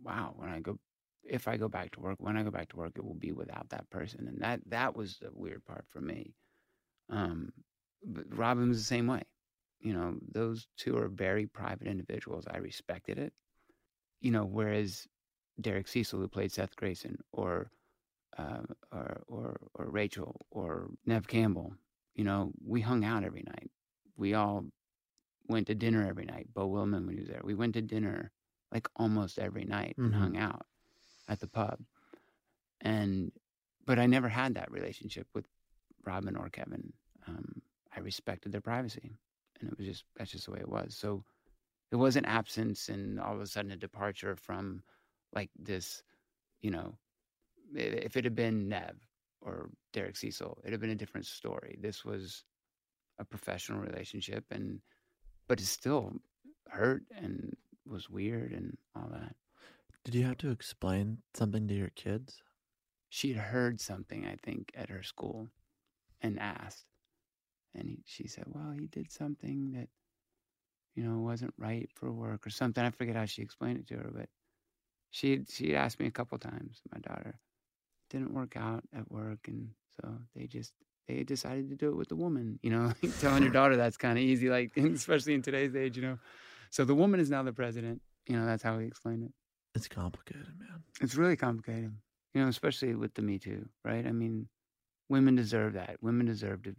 [0.04, 0.78] wow when i go
[1.24, 3.32] if i go back to work when i go back to work it will be
[3.32, 6.34] without that person and that that was the weird part for me.
[7.10, 7.52] Um
[8.04, 9.24] but robin was the same way.
[9.80, 13.34] You know those two are very private individuals i respected it.
[14.22, 15.08] You know whereas
[15.60, 17.72] derek cecil who played seth grayson or
[18.38, 21.74] uh, or or or rachel or nev campbell
[22.16, 23.70] you know we hung out every night.
[24.16, 24.66] We all
[25.48, 27.41] went to dinner every night bo willimon when he was there.
[27.43, 28.32] We went to dinner
[28.72, 30.20] like almost every night and Mhm.
[30.20, 30.65] hung out
[31.28, 31.80] at the pub.
[32.82, 33.32] And
[33.86, 35.45] but i never had that relationship with
[36.05, 36.93] robin or kevin.
[37.28, 37.61] Um,
[37.95, 39.18] i respected their privacy
[39.59, 40.95] and it was just that's just the way it was.
[40.95, 41.24] So
[41.91, 44.84] it was an absence and all of a sudden a departure from
[45.34, 46.03] like this
[46.61, 46.97] you know
[47.76, 48.95] if it had been nev
[49.41, 51.78] or derek cecil it'd have been a different story.
[51.82, 52.45] This was
[53.20, 54.82] a professional relationship and
[55.47, 56.13] but it still
[56.70, 57.55] hurt and
[57.89, 59.35] was weird and all that.
[60.03, 62.41] Did you have to explain something to your kids?
[63.09, 65.47] she'd heard something i think at her school
[66.21, 66.85] and asked.
[67.75, 69.88] And he, she said well he did something that
[70.95, 72.83] you know wasn't right for work or something.
[72.83, 74.29] I forget how she explained it to her but
[75.11, 76.81] she she asked me a couple times.
[76.91, 77.39] My daughter
[78.09, 79.69] didn't work out at work and
[80.01, 80.73] so they just
[81.07, 84.17] they decided to do it with the woman you know telling your daughter that's kind
[84.17, 86.17] of easy like especially in today's age you know
[86.70, 89.32] so the woman is now the president you know that's how he explained it
[89.76, 90.84] It's complicated, man.
[91.01, 91.93] it's really complicated,
[92.34, 94.05] you know, especially with the Me Too, right?
[94.05, 94.47] I mean,
[95.09, 95.97] women deserve that.
[96.01, 96.76] Women deserve to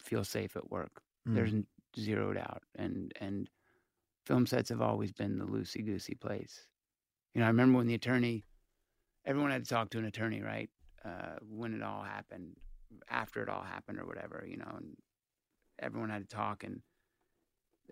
[0.00, 1.02] feel safe at work.
[1.26, 1.34] Mm.
[1.34, 1.66] There's n-
[1.98, 3.48] zero doubt, and and
[4.26, 6.66] film sets have always been the loosey goosey place.
[7.34, 8.44] You know, I remember when the attorney,
[9.24, 10.70] everyone had to talk to an attorney, right?
[11.04, 12.56] Uh, when it all happened,
[13.08, 14.96] after it all happened, or whatever, you know, and
[15.78, 16.62] everyone had to talk.
[16.64, 16.82] And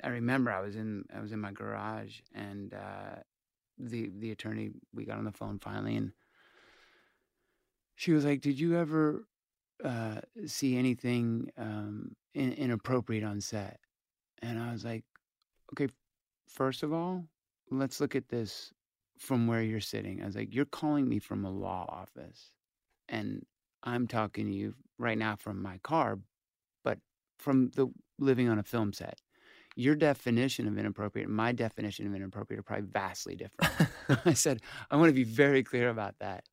[0.02, 3.20] I remember I was in I was in my garage, and uh,
[3.78, 6.12] the the attorney we got on the phone finally and
[7.94, 9.26] she was like did you ever
[9.84, 13.78] uh, see anything um, in, inappropriate on set.
[14.42, 15.04] And I was like,
[15.72, 15.92] okay,
[16.48, 17.24] first of all,
[17.70, 18.72] let's look at this
[19.18, 20.22] from where you're sitting.
[20.22, 22.52] I was like, you're calling me from a law office,
[23.08, 23.44] and
[23.82, 26.18] I'm talking to you right now from my car,
[26.84, 26.98] but
[27.38, 27.88] from the
[28.18, 29.18] living on a film set.
[29.76, 33.90] Your definition of inappropriate and my definition of inappropriate are probably vastly different.
[34.26, 36.44] I said, I want to be very clear about that.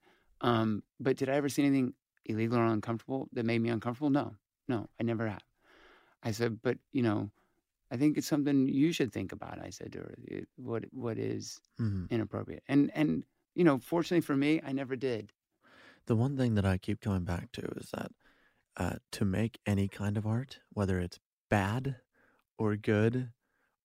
[0.42, 1.94] Um, but did I ever see anything
[2.26, 4.10] illegal or uncomfortable that made me uncomfortable?
[4.10, 4.36] No,
[4.68, 5.44] no, I never have.
[6.22, 7.32] I said, but you know,
[7.92, 9.60] I think it's something you should think about.
[9.62, 10.16] I said to her,
[10.56, 12.10] what what is Mhm.
[12.10, 12.64] inappropriate?
[12.68, 13.24] And and
[13.56, 15.32] you know, fortunately for me, I never did.
[16.08, 18.12] The one thing that I keep coming back to is that
[18.76, 21.20] uh, to make any kind of art, whether it's
[21.50, 21.98] bad
[22.64, 23.32] or good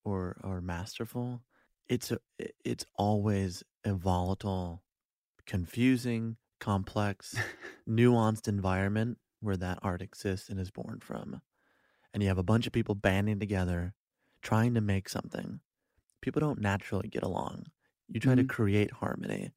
[0.04, 1.42] or or masterful,
[1.88, 4.84] it's a, i- it's always a volatile,
[5.46, 7.36] confusing, complex,
[7.88, 11.42] nuanced environment where that art exists and is born from.
[12.14, 13.94] And you have a bunch of people banding together,
[14.42, 15.60] trying to make something.
[16.22, 17.66] People don't naturally get along.
[18.08, 18.48] You try to Mhm.
[18.48, 19.52] create harmony.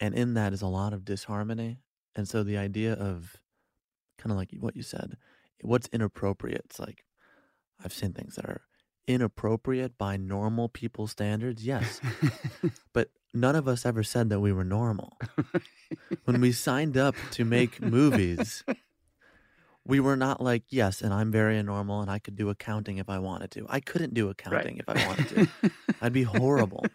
[0.00, 1.78] And in that is a lot of disharmony.
[2.16, 3.40] And so the idea of
[4.18, 5.18] kind of like what you said,
[5.62, 6.62] what's inappropriate?
[6.66, 7.04] It's like
[7.82, 8.62] I've seen things that are
[9.06, 11.64] inappropriate by normal people standards.
[11.64, 12.00] Yes.
[12.92, 15.18] but none of us ever said that we were normal.
[16.24, 18.64] when we signed up to make movies,
[19.86, 23.08] we were not like, yes, and I'm very normal and I could do accounting if
[23.08, 23.66] I wanted to.
[23.68, 25.70] I couldn't do accounting if I wanted to.
[26.00, 26.84] I'd be horrible.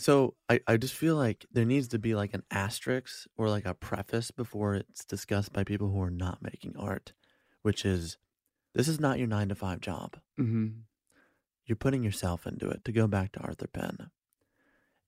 [0.00, 3.66] So I, I just feel like there needs to be like an asterisk or like
[3.66, 7.12] a preface before it's discussed by people who are not making art,
[7.60, 8.16] which is
[8.74, 10.16] this is not your nine to five job.
[10.36, 10.68] hmm
[11.66, 14.10] You're putting yourself into it to go back to Arthur Penn.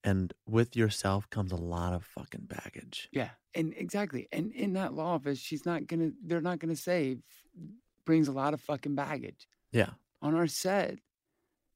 [0.04, 3.08] And with yourself comes a lot of fucking baggage.
[3.12, 4.26] Yeah, and exactly.
[4.32, 6.10] And in that law office, she's not gonna.
[6.24, 7.18] They're not gonna say
[8.04, 9.90] brings a lot of fucking baggage Yeah.
[10.20, 10.98] on our set.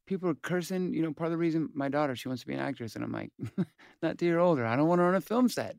[0.07, 0.93] People are cursing.
[0.93, 3.05] You know, part of the reason my daughter she wants to be an actress, and
[3.05, 3.31] I'm like,
[4.03, 4.67] not till you're older.
[4.67, 5.77] I don't want her on a film set,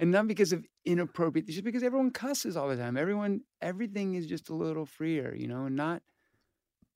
[0.00, 1.46] and not because of inappropriate.
[1.46, 2.96] Just because everyone cusses all the time.
[2.96, 6.02] Everyone, everything is just a little freer, you know, and not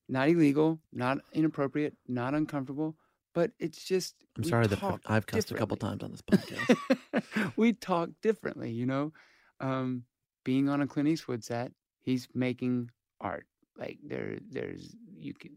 [0.09, 2.97] not illegal, not inappropriate, not uncomfortable.
[3.35, 4.15] But it's just.
[4.37, 7.53] I'm sorry that I've cussed a couple times on this podcast.
[7.57, 9.13] we talk differently, you know.
[9.61, 10.05] Um,
[10.45, 12.91] being on a Clint Eastwood set, he's making
[13.21, 13.47] art.
[13.77, 15.51] Like there, there's you can,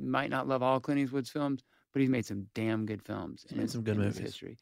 [0.00, 3.44] might not love all Clint Eastwood's films, but he's made some damn good films.
[3.48, 4.18] He's made some good movies.
[4.18, 4.58] history.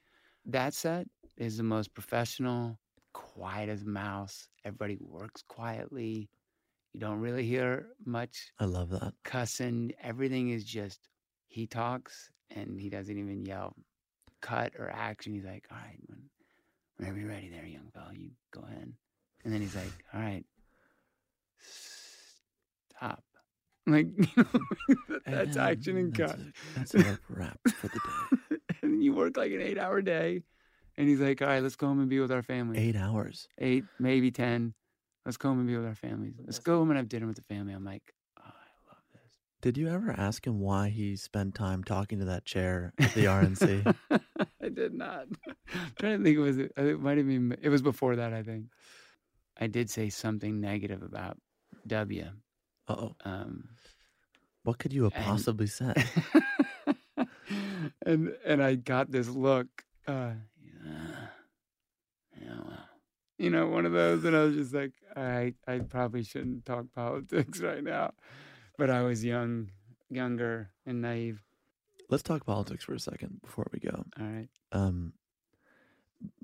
[0.47, 1.07] That set
[1.41, 2.79] is the most professional,
[3.15, 4.49] quiet as a mouse.
[4.65, 6.29] Everybody works quietly.
[6.93, 9.15] You don't really hear much I love that.
[9.25, 9.93] cussing.
[10.03, 11.09] Everything is just
[11.49, 13.75] he talks and he doesn't even yell
[14.43, 15.33] cut or action.
[15.33, 16.19] He's like, all right, when,
[16.97, 18.93] whenever you're ready there, young fella, you go ahead.
[19.45, 20.45] And then he's like, all right,
[21.61, 23.23] stop.
[23.87, 26.41] Like, you know, that's action and that's cut.
[26.41, 26.55] it.
[26.77, 28.57] That's a wrap for the day.
[28.83, 30.43] and you work like an eight hour day.
[31.01, 32.79] And he's like, all right, let's go home and be with our family.
[32.79, 33.49] Eight hours.
[33.59, 34.75] Eight, maybe 10.
[35.25, 36.35] Let's go home and be with our families.
[36.45, 37.73] Let's go home and have dinner with the family.
[37.73, 38.03] I'm like,
[38.39, 39.23] oh, I love this.
[39.63, 43.25] Did you ever ask him why he spent time talking to that chair at the
[43.25, 43.95] RNC?
[44.63, 45.27] I did not.
[45.49, 48.43] I'm trying to think it was it might have been it was before that I
[48.43, 48.67] think.
[49.59, 51.39] I did say something negative about
[51.87, 52.27] W.
[52.89, 53.15] oh.
[53.25, 53.69] Um,
[54.65, 56.05] What could you have And- possibly said?
[58.07, 59.67] and and I got this look.
[60.07, 60.50] Uh, yeah, yeah, well,
[63.41, 66.87] you know, one of those, and I was just like, I I probably shouldn't talk
[66.95, 68.13] politics right now,
[68.77, 69.71] but I was young,
[70.11, 71.43] younger, and naive.
[72.11, 74.05] Let's talk politics for a second before we go.
[74.21, 74.49] All right.
[74.73, 75.15] Um,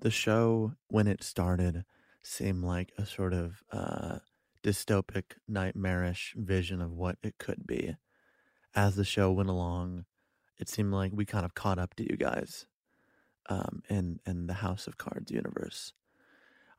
[0.01, 1.85] the show, when it started,
[2.23, 4.21] seemed like a sort of uh,
[4.63, 7.97] dystopic, nightmarish vision of what it could be.
[8.75, 10.07] As the show went along,
[10.59, 12.67] it seemed like we kind of caught up to you guys
[13.51, 15.93] um, in, in the House of Cards universe.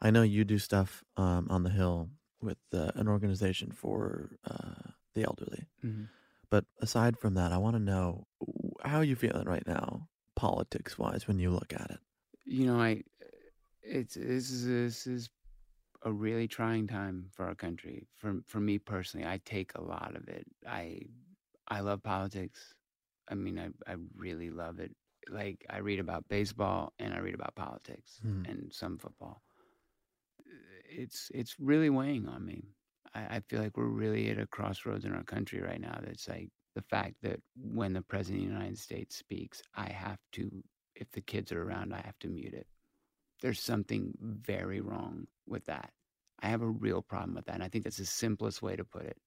[0.02, 2.10] I know you do stuff um, on the Hill
[2.42, 5.68] with uh, an organization for uh, the elderly.
[5.84, 6.10] Mhm.
[6.50, 8.28] But aside from that, I want to know
[8.84, 12.00] how are you feeling right now, politics wise, when you look at it?
[12.46, 13.04] you know, I
[13.82, 15.30] it's this is this is
[16.04, 18.08] a really trying time for our country.
[18.16, 20.46] For for me personally, I take a lot of it.
[20.68, 21.02] I
[21.68, 22.76] I love politics.
[23.30, 24.96] I mean, I I really love it.
[25.30, 28.44] Like I read about baseball and I read about politics Hmm.
[28.46, 29.44] and some football.
[30.98, 32.64] It's it's really weighing on me.
[33.14, 36.00] I, I feel like we're really at a crossroads in our country right now.
[36.04, 40.20] That's like the fact that when the president of the United States speaks, I have
[40.34, 40.52] to
[40.96, 42.68] if the kids are around, I have to mute it.
[43.42, 45.92] There's something very wrong with that.
[46.42, 47.56] I have a real problem with that.
[47.56, 49.18] And I think that's the simplest way to put it.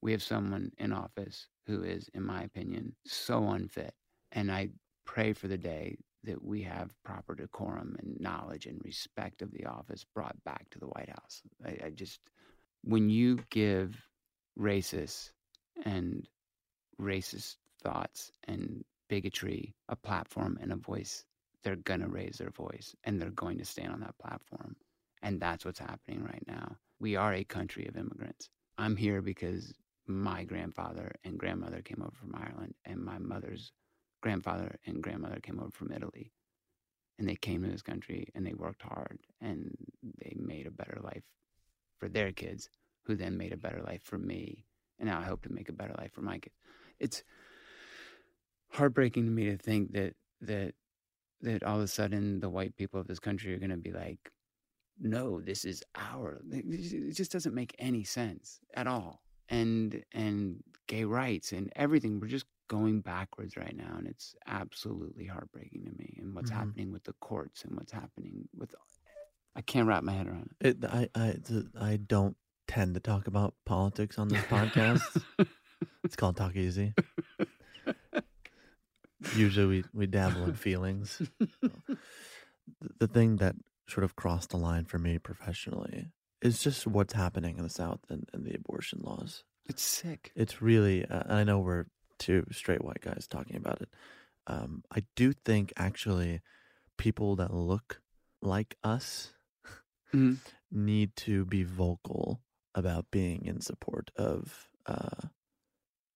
[0.00, 3.94] We have someone in office who is, in my opinion, so unfit.
[4.32, 4.70] And I
[5.04, 9.66] pray for the day that we have proper decorum and knowledge and respect of the
[9.66, 11.42] office brought back to the White House.
[11.64, 12.20] I, I just,
[12.82, 14.00] when you give
[14.58, 15.30] racist
[15.84, 16.28] and
[17.00, 21.24] racist thoughts and bigotry a platform and a voice,
[21.64, 24.76] they're going to raise their voice and they're going to stand on that platform.
[25.22, 26.76] And that's what's happening right now.
[27.00, 28.48] We are a country of immigrants.
[28.78, 29.72] I'm here because
[30.06, 33.72] my grandfather and grandmother came over from Ireland, and my mother's
[34.22, 36.32] grandfather and grandmother came over from Italy.
[37.18, 39.76] And they came to this country and they worked hard and
[40.18, 41.22] they made a better life
[41.98, 42.68] for their kids,
[43.04, 44.64] who then made a better life for me.
[44.98, 46.56] And now I hope to make a better life for my kids.
[46.98, 47.22] It's
[48.70, 50.74] heartbreaking to me to think that that
[51.42, 53.92] that all of a sudden the white people of this country are going to be
[53.92, 54.30] like,
[54.98, 56.40] no, this is our.
[56.50, 59.22] It just doesn't make any sense at all.
[59.48, 62.20] And and gay rights and everything.
[62.20, 66.16] We're just going backwards right now, and it's absolutely heartbreaking to me.
[66.22, 66.54] And what's Mhm.
[66.54, 68.74] happening with the courts and what's happening with,
[69.54, 71.36] I can't wrap my head around It, I, I,
[71.78, 72.34] I don't
[72.66, 75.22] tend to talk about politics on this podcast.
[76.04, 76.94] it's called Talk Easy.
[79.36, 81.20] Usually we, we dabble in feelings.
[81.60, 81.70] the,
[83.00, 83.54] the thing that
[83.86, 86.08] sort of crossed the line for me professionally
[86.40, 89.44] is just what's happening in the South and, and the abortion laws.
[89.68, 90.32] it's sick.
[90.34, 91.84] It's really, uh, I know we're
[92.22, 93.88] two straight white guys talking about it.
[94.46, 96.40] Um, I do think actually
[96.98, 98.00] people that look
[98.40, 99.32] like us
[100.14, 100.38] Mhm.
[100.70, 102.40] need to be vocal
[102.74, 105.28] about being in support of uh,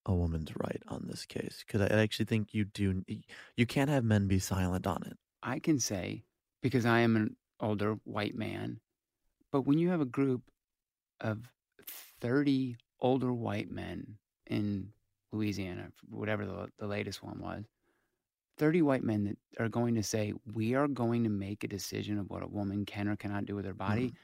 [0.06, 3.04] a woman's right on this case because I I actually think you do.
[3.56, 5.18] You can't have men be silent on it.
[5.42, 6.24] I can say
[6.62, 8.80] because I am an older white man,
[9.52, 10.42] but when you have a group
[11.20, 11.52] of
[12.20, 14.92] 30 older white men in
[15.32, 17.64] Louisiana, whatever the, the latest one was,
[18.58, 22.18] 30 white men that are going to say, We are going to make a decision
[22.18, 24.14] of what a woman can or cannot do with her body,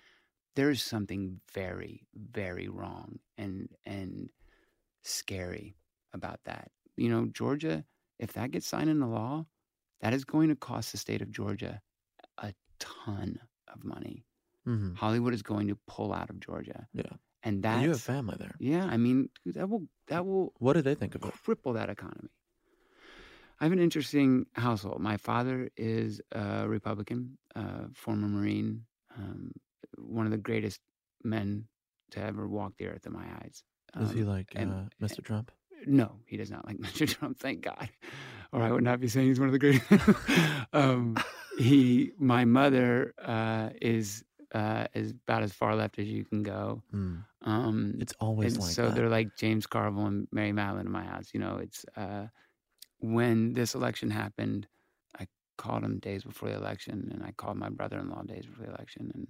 [0.54, 4.28] there's something very, very wrong and, and
[5.02, 5.76] scary
[6.12, 6.70] about that.
[6.96, 7.84] You know, Georgia,
[8.18, 9.46] if that gets signed into law,
[10.00, 11.80] that is going to cost the state of Georgia
[12.38, 13.38] a ton
[13.72, 14.24] of money.
[14.66, 14.94] Mm-hmm.
[14.94, 17.02] Hollywood is going to pull out of Georgia, Yeah,
[17.42, 18.54] and that's you have family there.
[18.58, 18.84] yeah.
[18.86, 21.32] I mean, that will that will What do they think of it?
[21.46, 22.30] cripple that economy.
[23.60, 25.00] I have an interesting household.
[25.00, 28.84] My father is a Republican, uh, former Marine,
[29.16, 29.52] um,
[29.96, 30.80] one of the greatest
[31.22, 31.66] men
[32.10, 33.62] to ever walk the earth in my eyes.
[34.00, 35.22] Is he Um, like and- uh, Mr.
[35.22, 35.52] Trump?
[35.86, 37.06] no, he does not like Mr.
[37.08, 37.38] Trump.
[37.38, 37.88] Thank God,
[38.52, 39.86] or I would not be saying he's one of the greatest.
[40.72, 41.16] um,
[41.58, 44.24] he, my mother, uh, is
[44.54, 46.82] uh, is about as far left as you can go.
[46.94, 47.24] Mm.
[47.42, 48.94] Um, It's always like so that.
[48.94, 51.30] they're like James Carville and Mary Matalin in my house.
[51.32, 52.26] You know, it's uh,
[52.98, 54.66] when this election happened,
[55.18, 55.26] I
[55.56, 59.10] called him days before the election, and I called my brother-in-law days before the election,
[59.14, 59.28] and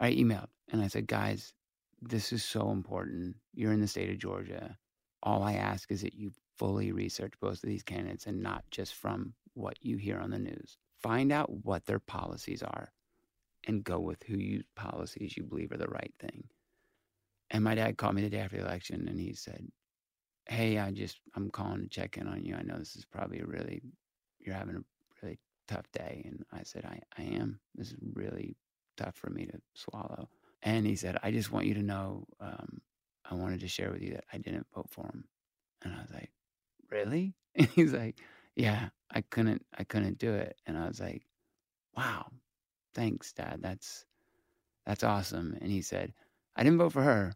[0.00, 1.52] I emailed and I said, guys,
[2.00, 3.36] this is so important.
[3.54, 4.78] You're in the state of Georgia.
[5.22, 8.94] All I ask is that you fully research both of these candidates and not just
[8.94, 10.76] from what you hear on the news.
[11.00, 12.92] Find out what their policies are
[13.68, 16.44] and go with who you policies you believe are the right thing.
[17.50, 19.68] And my dad called me the day after the election and he said,
[20.48, 22.56] Hey, I just, I'm calling to check in on you.
[22.56, 23.82] I know this is probably a really,
[24.40, 24.84] you're having a
[25.22, 25.38] really
[25.68, 26.22] tough day.
[26.24, 27.60] And I said, I, I am.
[27.74, 28.56] This is really
[28.96, 30.30] tough for me to swallow.
[30.62, 32.80] And he said, I just want you to know, um,
[33.30, 35.24] I wanted to share with you that I didn't vote for him.
[35.82, 36.32] And I was like,
[36.90, 37.34] Really?
[37.54, 38.18] And he's like,
[38.56, 40.56] Yeah, I couldn't, I couldn't do it.
[40.66, 41.22] And I was like,
[41.96, 42.30] Wow,
[42.98, 43.60] thanks, Dad.
[43.62, 44.04] That's,
[44.86, 45.56] that's awesome.
[45.60, 46.12] And he said,
[46.56, 47.32] I didn't vote for her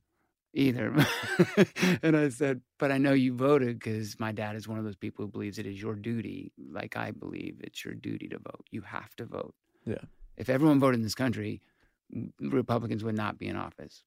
[0.54, 0.94] either.
[2.02, 4.96] and I said, but I know you voted because my dad is one of those
[4.96, 8.66] people who believes it is your duty, like I believe it's your duty to vote.
[8.70, 9.54] You have to vote.
[9.86, 10.04] Yeah.
[10.36, 11.62] If everyone voted in this country,
[12.40, 14.02] Republicans would not be in office,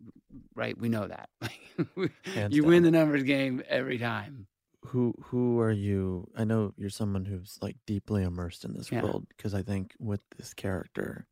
[0.56, 0.78] right?
[0.78, 1.30] We know that.
[2.52, 4.48] You win the numbers game every time.
[4.86, 6.28] who who are you?
[6.38, 9.02] I know you're someone who's like deeply immersed in this Yeah.
[9.04, 11.26] world because I think with this character,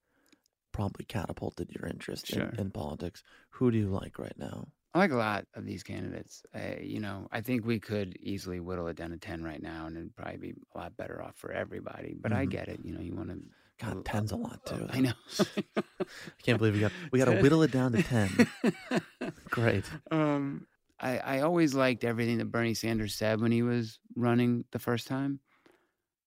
[0.74, 2.50] probably catapulted your interest Sure.
[2.54, 3.24] in, in politics.
[3.52, 4.68] Who do you like right now?
[4.94, 6.44] I like a lot of these candidates.
[6.54, 9.88] Uh, you know, I think we could easily whittle it down to 10 right now
[9.88, 12.14] and it'd probably be a lot better off for everybody.
[12.20, 12.50] But I Mhm.
[12.52, 12.80] get it.
[12.84, 13.40] You know, you want to.
[13.80, 14.86] God, ten's a lot too.
[14.92, 15.14] I know.
[15.78, 18.48] I can't believe we got we got to whittle it down to ten.
[19.50, 19.86] Great.
[20.12, 20.68] um,
[21.00, 25.08] I, I always liked everything that Bernie Sanders said when he was running the first
[25.08, 25.40] time.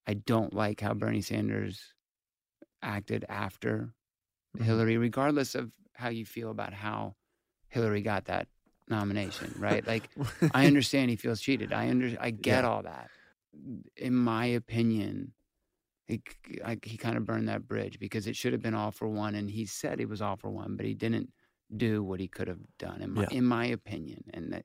[0.09, 1.80] I don't like how Bernie Sanders
[2.82, 3.94] acted after
[4.59, 7.14] Hillary, regardless of how you feel about how
[7.68, 8.48] Hillary got that
[8.88, 9.84] nomination, right?
[9.92, 10.09] Like,
[10.52, 11.72] I understand he feels cheated.
[11.72, 12.70] I under, I get Yeah.
[12.70, 13.11] all that.
[13.96, 15.32] In my opinion,
[16.07, 16.22] he,
[16.64, 19.34] I, he kind of burned that bridge because it should have been all for one,
[19.34, 21.32] and he said it was all for one, but he didn't
[21.76, 23.28] do what he could have done, in my, Yeah.
[23.30, 24.22] in my opinion.
[24.32, 24.64] And that,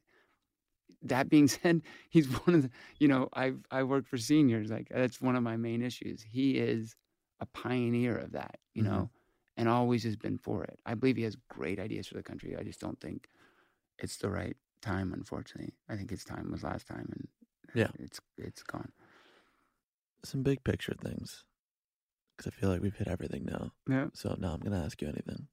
[1.03, 2.69] that being said, he's one of the,
[2.99, 6.21] you know, I I work for seniors, like that's one of my main issues.
[6.21, 6.95] He is
[7.39, 8.85] a pioneer of that, you Mhm.
[8.85, 9.09] know,
[9.57, 10.79] and always has been for it.
[10.85, 12.55] I believe he has great ideas for the country.
[12.57, 13.27] I just don't think
[13.99, 15.73] it's the right time, unfortunately.
[15.89, 17.27] I think his time was last time, and
[17.69, 17.91] uh, Yeah.
[17.99, 18.91] it's it's gone.
[20.23, 21.43] Some big picture things,
[22.37, 23.71] because I feel like we've hit everything now.
[23.89, 24.07] Yeah.
[24.13, 25.47] So now I'm going to ask you anything.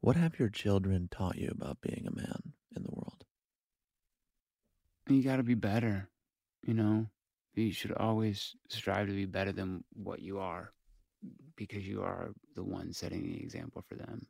[0.00, 3.24] What have your children taught you about being a man in the world?
[5.08, 6.08] You got to be better,
[6.66, 7.06] you know.
[7.54, 10.72] You should always strive to be better than what you are,
[11.56, 14.26] because you are the one setting the example for them.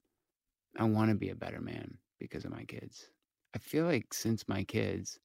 [0.79, 3.11] I want to be a better man because of my kids.
[3.55, 5.19] I feel like since my kids,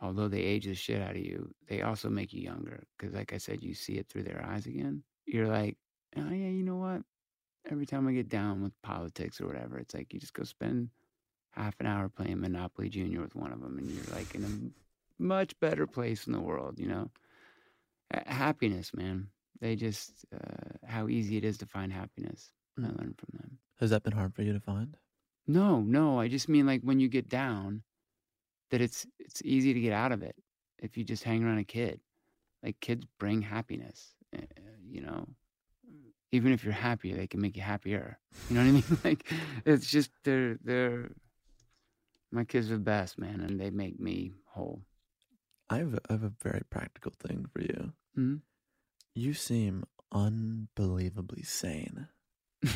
[0.00, 2.82] although they age the shit out of you, they also make you younger.
[2.98, 5.02] Because, like I said, you see it through their eyes again.
[5.24, 5.76] You're like,
[6.16, 7.02] oh, yeah, you know what?
[7.70, 10.90] Every time I get down with politics or whatever, it's like you just go spend
[11.50, 15.22] half an hour playing Monopoly Junior with one of them, and you're like in a
[15.22, 17.10] much better place in the world, you know?
[18.12, 19.28] Ha- Happiness, man.
[19.60, 22.52] They just, uh, how easy it is to find happiness.
[22.78, 22.98] I Mm.
[22.98, 23.58] learned from them.
[23.80, 24.96] Has that been hard for you to find?
[25.46, 26.20] No, no.
[26.20, 27.82] I just mean like when you get down,
[28.70, 30.36] that it's it's easy to get out of it
[30.78, 32.00] if you just hang around a kid.
[32.62, 34.42] Like kids bring happiness, uh,
[34.88, 35.28] you know.
[36.32, 38.18] Even if you're happy, they can make you happier.
[38.48, 38.98] You know what I mean?
[39.04, 39.32] like
[39.64, 41.12] it's just they're they're
[42.32, 44.82] my kids are the best, man, and they make me whole.
[45.70, 47.92] I have, a, I have a very practical thing for you.
[48.18, 48.40] Mhm.
[49.16, 52.08] You seem unbelievably sane.
[52.66, 52.70] I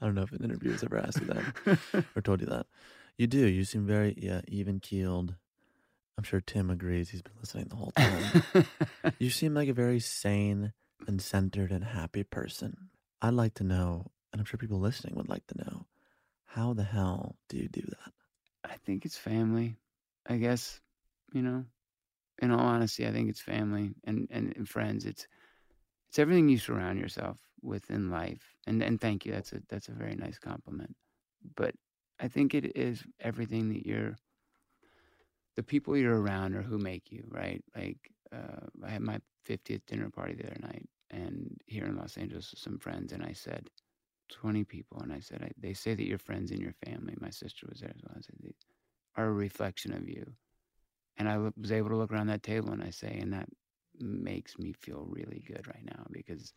[0.00, 2.66] don't know if an interview has ever asked you that or told you that.
[3.16, 3.46] You do.
[3.46, 5.36] You seem very yeah, even keeled.
[6.18, 7.10] I'm sure Tim agrees.
[7.10, 8.66] He's been listening the whole time.
[9.20, 10.72] you seem like a very sane
[11.06, 12.90] and centered and happy person.
[13.22, 15.86] I'd like to know, and I'm sure people listening would like to know,
[16.44, 18.12] how the hell do you do that?
[18.64, 19.76] I think it's family.
[20.26, 20.80] I guess,
[21.32, 21.66] you know.
[22.40, 25.04] In all honesty, I think it's family and, and, and friends.
[25.04, 25.26] It's
[26.08, 28.42] it's everything you surround yourself with in life.
[28.66, 29.32] And and thank you.
[29.32, 30.94] That's a that's a very nice compliment.
[31.56, 31.74] But
[32.20, 34.16] I think it is everything that you're
[35.56, 37.62] the people you're around are who make you, right?
[37.76, 37.98] Like
[38.32, 39.18] uh, I had my
[39.48, 43.22] 50th dinner party the other night and here in Los Angeles with some friends and
[43.22, 43.68] I said
[44.30, 47.30] 20 people and I said I, they say that your friends and your family, my
[47.30, 48.16] sister was there as well.
[48.16, 48.36] I said
[49.16, 50.32] are a reflection of you.
[51.16, 53.48] And I was able to look around that table and I say, and that
[53.98, 56.52] makes me feel really good right now because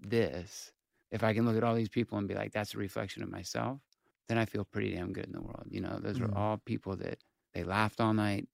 [0.00, 0.72] this,
[1.10, 3.30] if I can look at all these people and be like, that's a reflection of
[3.30, 3.80] myself,
[4.28, 5.68] then I feel pretty damn good in the world.
[5.70, 6.22] You know, those Mhm.
[6.22, 7.18] are all people that
[7.54, 8.48] they laughed all night.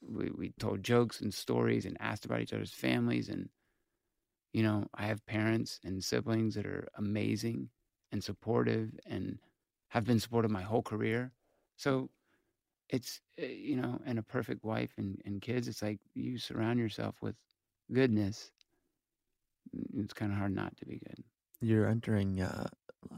[0.00, 3.28] We, we told jokes and stories and asked about each other's families.
[3.28, 3.50] And,
[4.52, 7.70] you know, I have parents and siblings that are amazing
[8.10, 9.38] and supportive and
[9.88, 11.32] have been supportive my whole career.
[11.76, 12.10] So
[12.88, 15.68] it's, uh, you know, and a perfect wife and, and kids.
[15.68, 17.36] It's like you surround yourself with
[17.92, 18.50] goodness.
[19.94, 21.24] It's kind of hard not to be good.
[21.60, 22.68] You're entering, uh,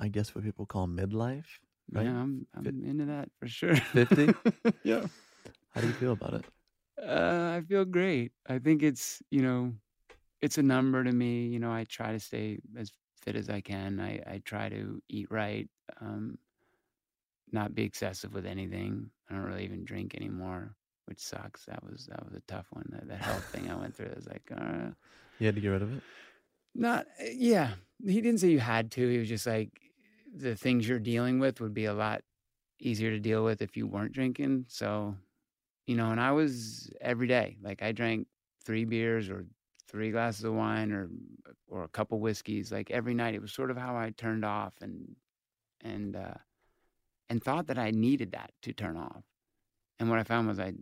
[0.01, 1.45] I guess, what people call midlife,
[1.93, 2.05] right?
[2.05, 3.77] Yeah, I'm, I'm into that for sure.
[3.77, 4.32] 50?
[4.85, 5.07] yeah.
[5.74, 6.45] How do you feel about it?
[7.03, 8.32] Uh, I feel great.
[8.49, 9.73] I think it's, you know,
[10.40, 11.47] it's a number to me.
[11.47, 12.93] You know, I try to stay as
[13.23, 14.01] fit as I can.
[14.01, 15.69] I, I try to eat right,
[16.01, 16.39] um,
[17.53, 19.11] not be excessive with anything.
[19.31, 20.75] I don't really even drink anymore,
[21.07, 21.65] which sucks.
[21.65, 22.87] That was that was a tough one.
[22.91, 24.11] That, that health thing I went through.
[24.12, 24.91] I was like, uh,
[25.39, 26.03] You had to get rid of it?
[26.75, 27.70] not, eh, yeah.
[28.05, 29.09] He didn't say you had to.
[29.09, 29.70] He was just like,
[30.37, 32.23] the things you're dealing with would be a lot
[32.81, 34.66] easier to deal with if you weren't drinking.
[34.69, 35.16] So,
[35.87, 37.57] you know, and I was every day.
[37.62, 38.29] Like I drank
[38.65, 39.47] three beers or
[39.89, 41.09] three glasses of wine or
[41.66, 42.70] or a couple whiskeys.
[42.70, 45.16] Like every night, it was sort of how I turned off and
[45.81, 46.35] and uh,
[47.29, 49.23] and thought that I needed that to turn off.
[49.99, 50.73] And what I found was I,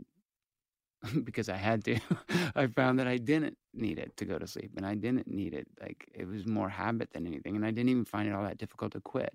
[1.24, 1.98] because I had to,
[2.54, 5.54] I found that I didn't need it to go to sleep, and I didn't need
[5.54, 5.66] it.
[5.80, 8.58] Like it was more habit than anything, and I didn't even find it all that
[8.58, 9.34] difficult to quit.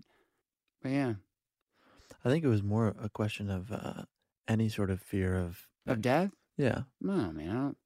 [0.81, 1.13] But yeah,
[2.23, 4.03] I think it was more a question of uh,
[4.47, 5.67] any sort of fear of.
[5.87, 6.31] of death.
[6.57, 6.83] Yeah.
[6.99, 7.49] No, man.
[7.49, 7.77] I, don't,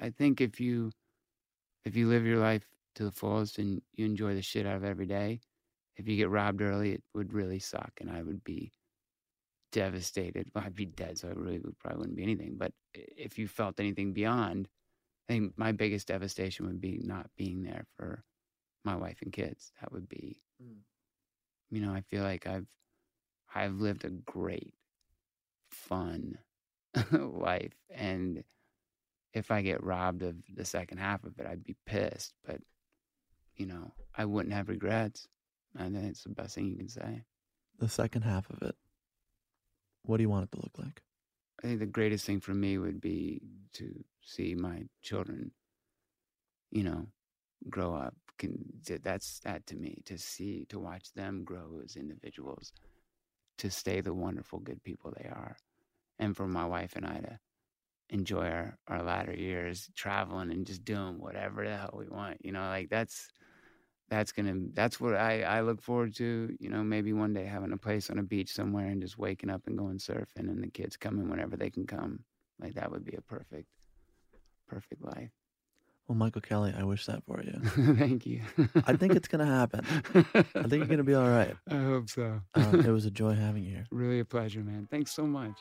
[0.00, 0.92] I think if you
[1.84, 2.66] if you live your life
[2.96, 5.40] to the fullest and you enjoy the shit out of every day,
[5.98, 8.72] if you get robbed early, it would really suck, and I would be
[9.72, 10.48] devastated.
[10.54, 12.54] Well, I'd be dead, so I really would probably wouldn't be anything.
[12.56, 14.68] But if you felt anything beyond,
[15.28, 18.24] I think my biggest devastation would be not being there for
[18.84, 19.72] my wife and kids.
[19.80, 20.78] That would be, mm.
[21.70, 22.68] you know, I feel like I've
[23.54, 24.74] I've lived a great,
[25.70, 26.38] fun
[27.12, 28.44] life, and
[29.34, 32.34] if I get robbed of the second half of it, I'd be pissed.
[32.46, 32.60] But
[33.56, 35.26] you know, I wouldn't have regrets.
[35.76, 37.24] I think it's the best thing you can say.
[37.78, 38.74] The second half of it.
[40.02, 41.02] What do you want it to look like?
[41.62, 43.40] I think the greatest thing for me would be
[43.74, 45.50] to see my children,
[46.70, 47.06] you know,
[47.68, 48.14] grow up.
[48.38, 48.64] Can
[49.02, 52.72] that's that to me to see to watch them grow as individuals,
[53.58, 55.56] to stay the wonderful good people they are,
[56.20, 57.40] and for my wife and I to
[58.10, 62.44] enjoy our our latter years traveling and just doing whatever the hell we want.
[62.44, 63.28] You know, like that's
[64.08, 66.56] that's gonna that's what I I look forward to.
[66.58, 69.50] You know, maybe one day having a place on a beach somewhere and just waking
[69.50, 72.20] up and going surfing, and the kids coming whenever they can come.
[72.60, 73.68] Like that would be a perfect,
[74.66, 75.30] perfect life.
[76.08, 77.60] Well, Michael Kelly, I wish that for you.
[77.96, 78.40] Thank you.
[78.86, 79.84] I think it's gonna happen.
[80.14, 81.54] I think you're gonna be all right.
[81.70, 82.40] I hope so.
[82.54, 83.86] Uh, it was a joy having you here.
[83.90, 84.88] Really a pleasure, man.
[84.90, 85.58] Thanks so much.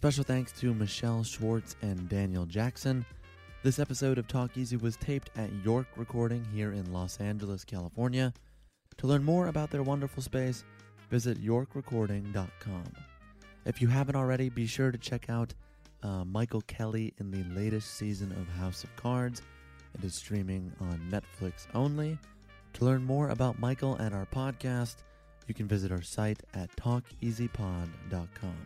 [0.00, 3.04] Special thanks to Michelle Schwartz and Daniel Jackson.
[3.62, 8.32] This episode of Talk Easy was taped at York Recording here in Los Angeles, California.
[8.96, 10.64] To learn more about their wonderful space,
[11.10, 12.84] visit yorkrecording.com.
[13.66, 15.52] If you haven't already, be sure to check out
[16.02, 19.42] uh, Michael Kelly in the latest season of House of Cards.
[19.98, 22.18] It is streaming on Netflix only.
[22.72, 24.96] To learn more about Michael and our podcast,
[25.46, 28.56] you can visit our site at talkeasypod.com.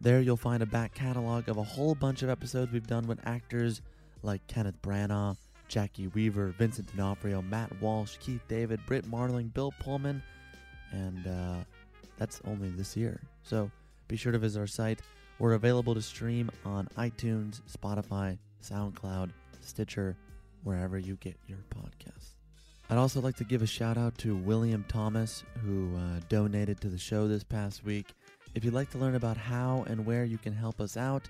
[0.00, 3.18] There you'll find a back catalog of a whole bunch of episodes we've done with
[3.26, 3.82] actors
[4.22, 5.36] like Kenneth Branagh,
[5.68, 10.22] Jacki Weaver, Vincent D'Onofrio, Matt Walsh, Keith David, Brit Marling, Bill Pullman,
[10.92, 11.56] and uh,
[12.16, 13.20] that's only this year.
[13.42, 13.70] So
[14.06, 15.00] be sure to visit our site.
[15.38, 19.30] We're available to stream on iTunes, Spotify, SoundCloud,
[19.60, 20.16] Stitcher,
[20.64, 22.34] wherever you get your podcasts.
[22.90, 26.88] I'd also like to give a shout out to William Thomas, who uh, donated to
[26.88, 28.14] the show this past week.
[28.54, 31.28] If you'd like to learn about how and where you can help us out,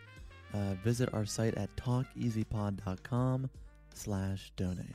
[0.54, 3.50] uh, visit our site at talkeasypod.com
[3.92, 4.86] slash donate.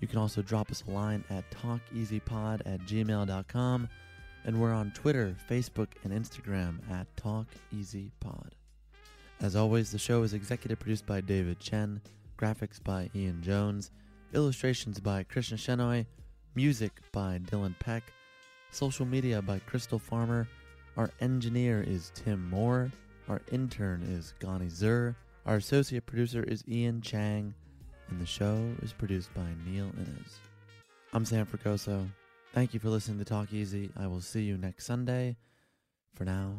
[0.00, 3.88] You can also drop us a line at talkeasypod at gmail.com,
[4.44, 8.50] and we're on Twitter, Facebook, and Instagram at talkeasypod.
[9.40, 12.00] As always, the show is executive produced by David Chen,
[12.38, 13.90] graphics by Ian Jones,
[14.34, 16.06] illustrations by Krishna Shenoy,
[16.54, 18.12] music by Dylan Peck,
[18.70, 20.48] social media by Crystal Farmer,
[20.96, 22.90] our engineer is Tim Moore.
[23.28, 25.16] Our intern is Gani Zur.
[25.46, 27.54] Our associate producer is Ian Chang.
[28.10, 30.38] And the show is produced by Neil Innes.
[31.14, 32.06] I'm Sam Fragoso.
[32.52, 33.90] Thank you for listening to Talk Easy.
[33.98, 35.36] I will see you next Sunday.
[36.14, 36.52] For now,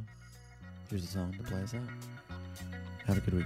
[0.89, 1.81] here's a song to play us out.
[3.05, 3.45] Have a good week,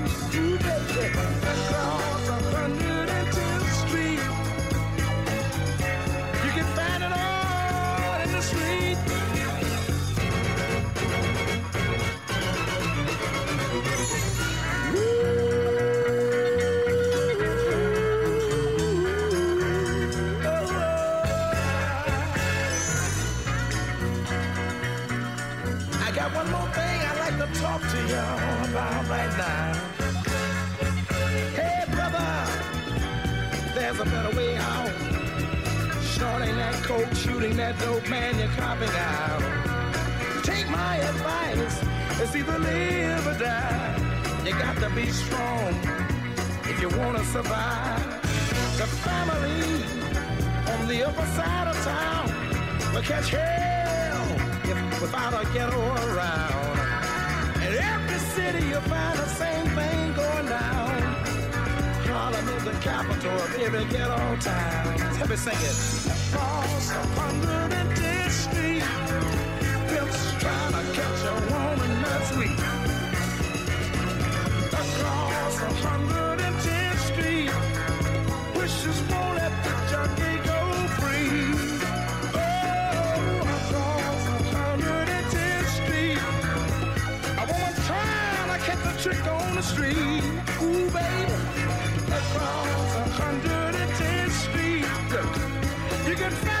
[1.43, 2.00] Across
[37.61, 39.41] that dope, man, you're copping out.
[40.43, 41.75] Take my advice,
[42.19, 43.93] it's either live or die.
[44.45, 45.73] You got to be strong
[46.71, 48.03] if you want to survive.
[48.79, 49.61] The family
[50.73, 52.27] on the upper side of town
[52.93, 54.25] will catch hell
[54.71, 56.77] if, without a ghetto around.
[57.65, 60.97] In every city you'll find the same thing going down.
[62.09, 65.19] Harlem is the capital of every ghetto town.
[65.19, 66.20] Let me sing it.
[66.33, 68.83] Across 110th Street,
[69.89, 72.59] pimps trying to catch a woman that's sweet.
[74.71, 77.51] Across 110th Street,
[78.55, 80.59] wishes won't the junkie go
[81.01, 81.51] free.
[82.33, 84.23] Oh, across
[84.55, 86.19] 110th Street,
[87.35, 90.23] a woman trying to catch a trick on the street.
[90.63, 91.35] Ooh, baby,
[92.07, 93.60] across 110th Street, you
[96.21, 96.60] can find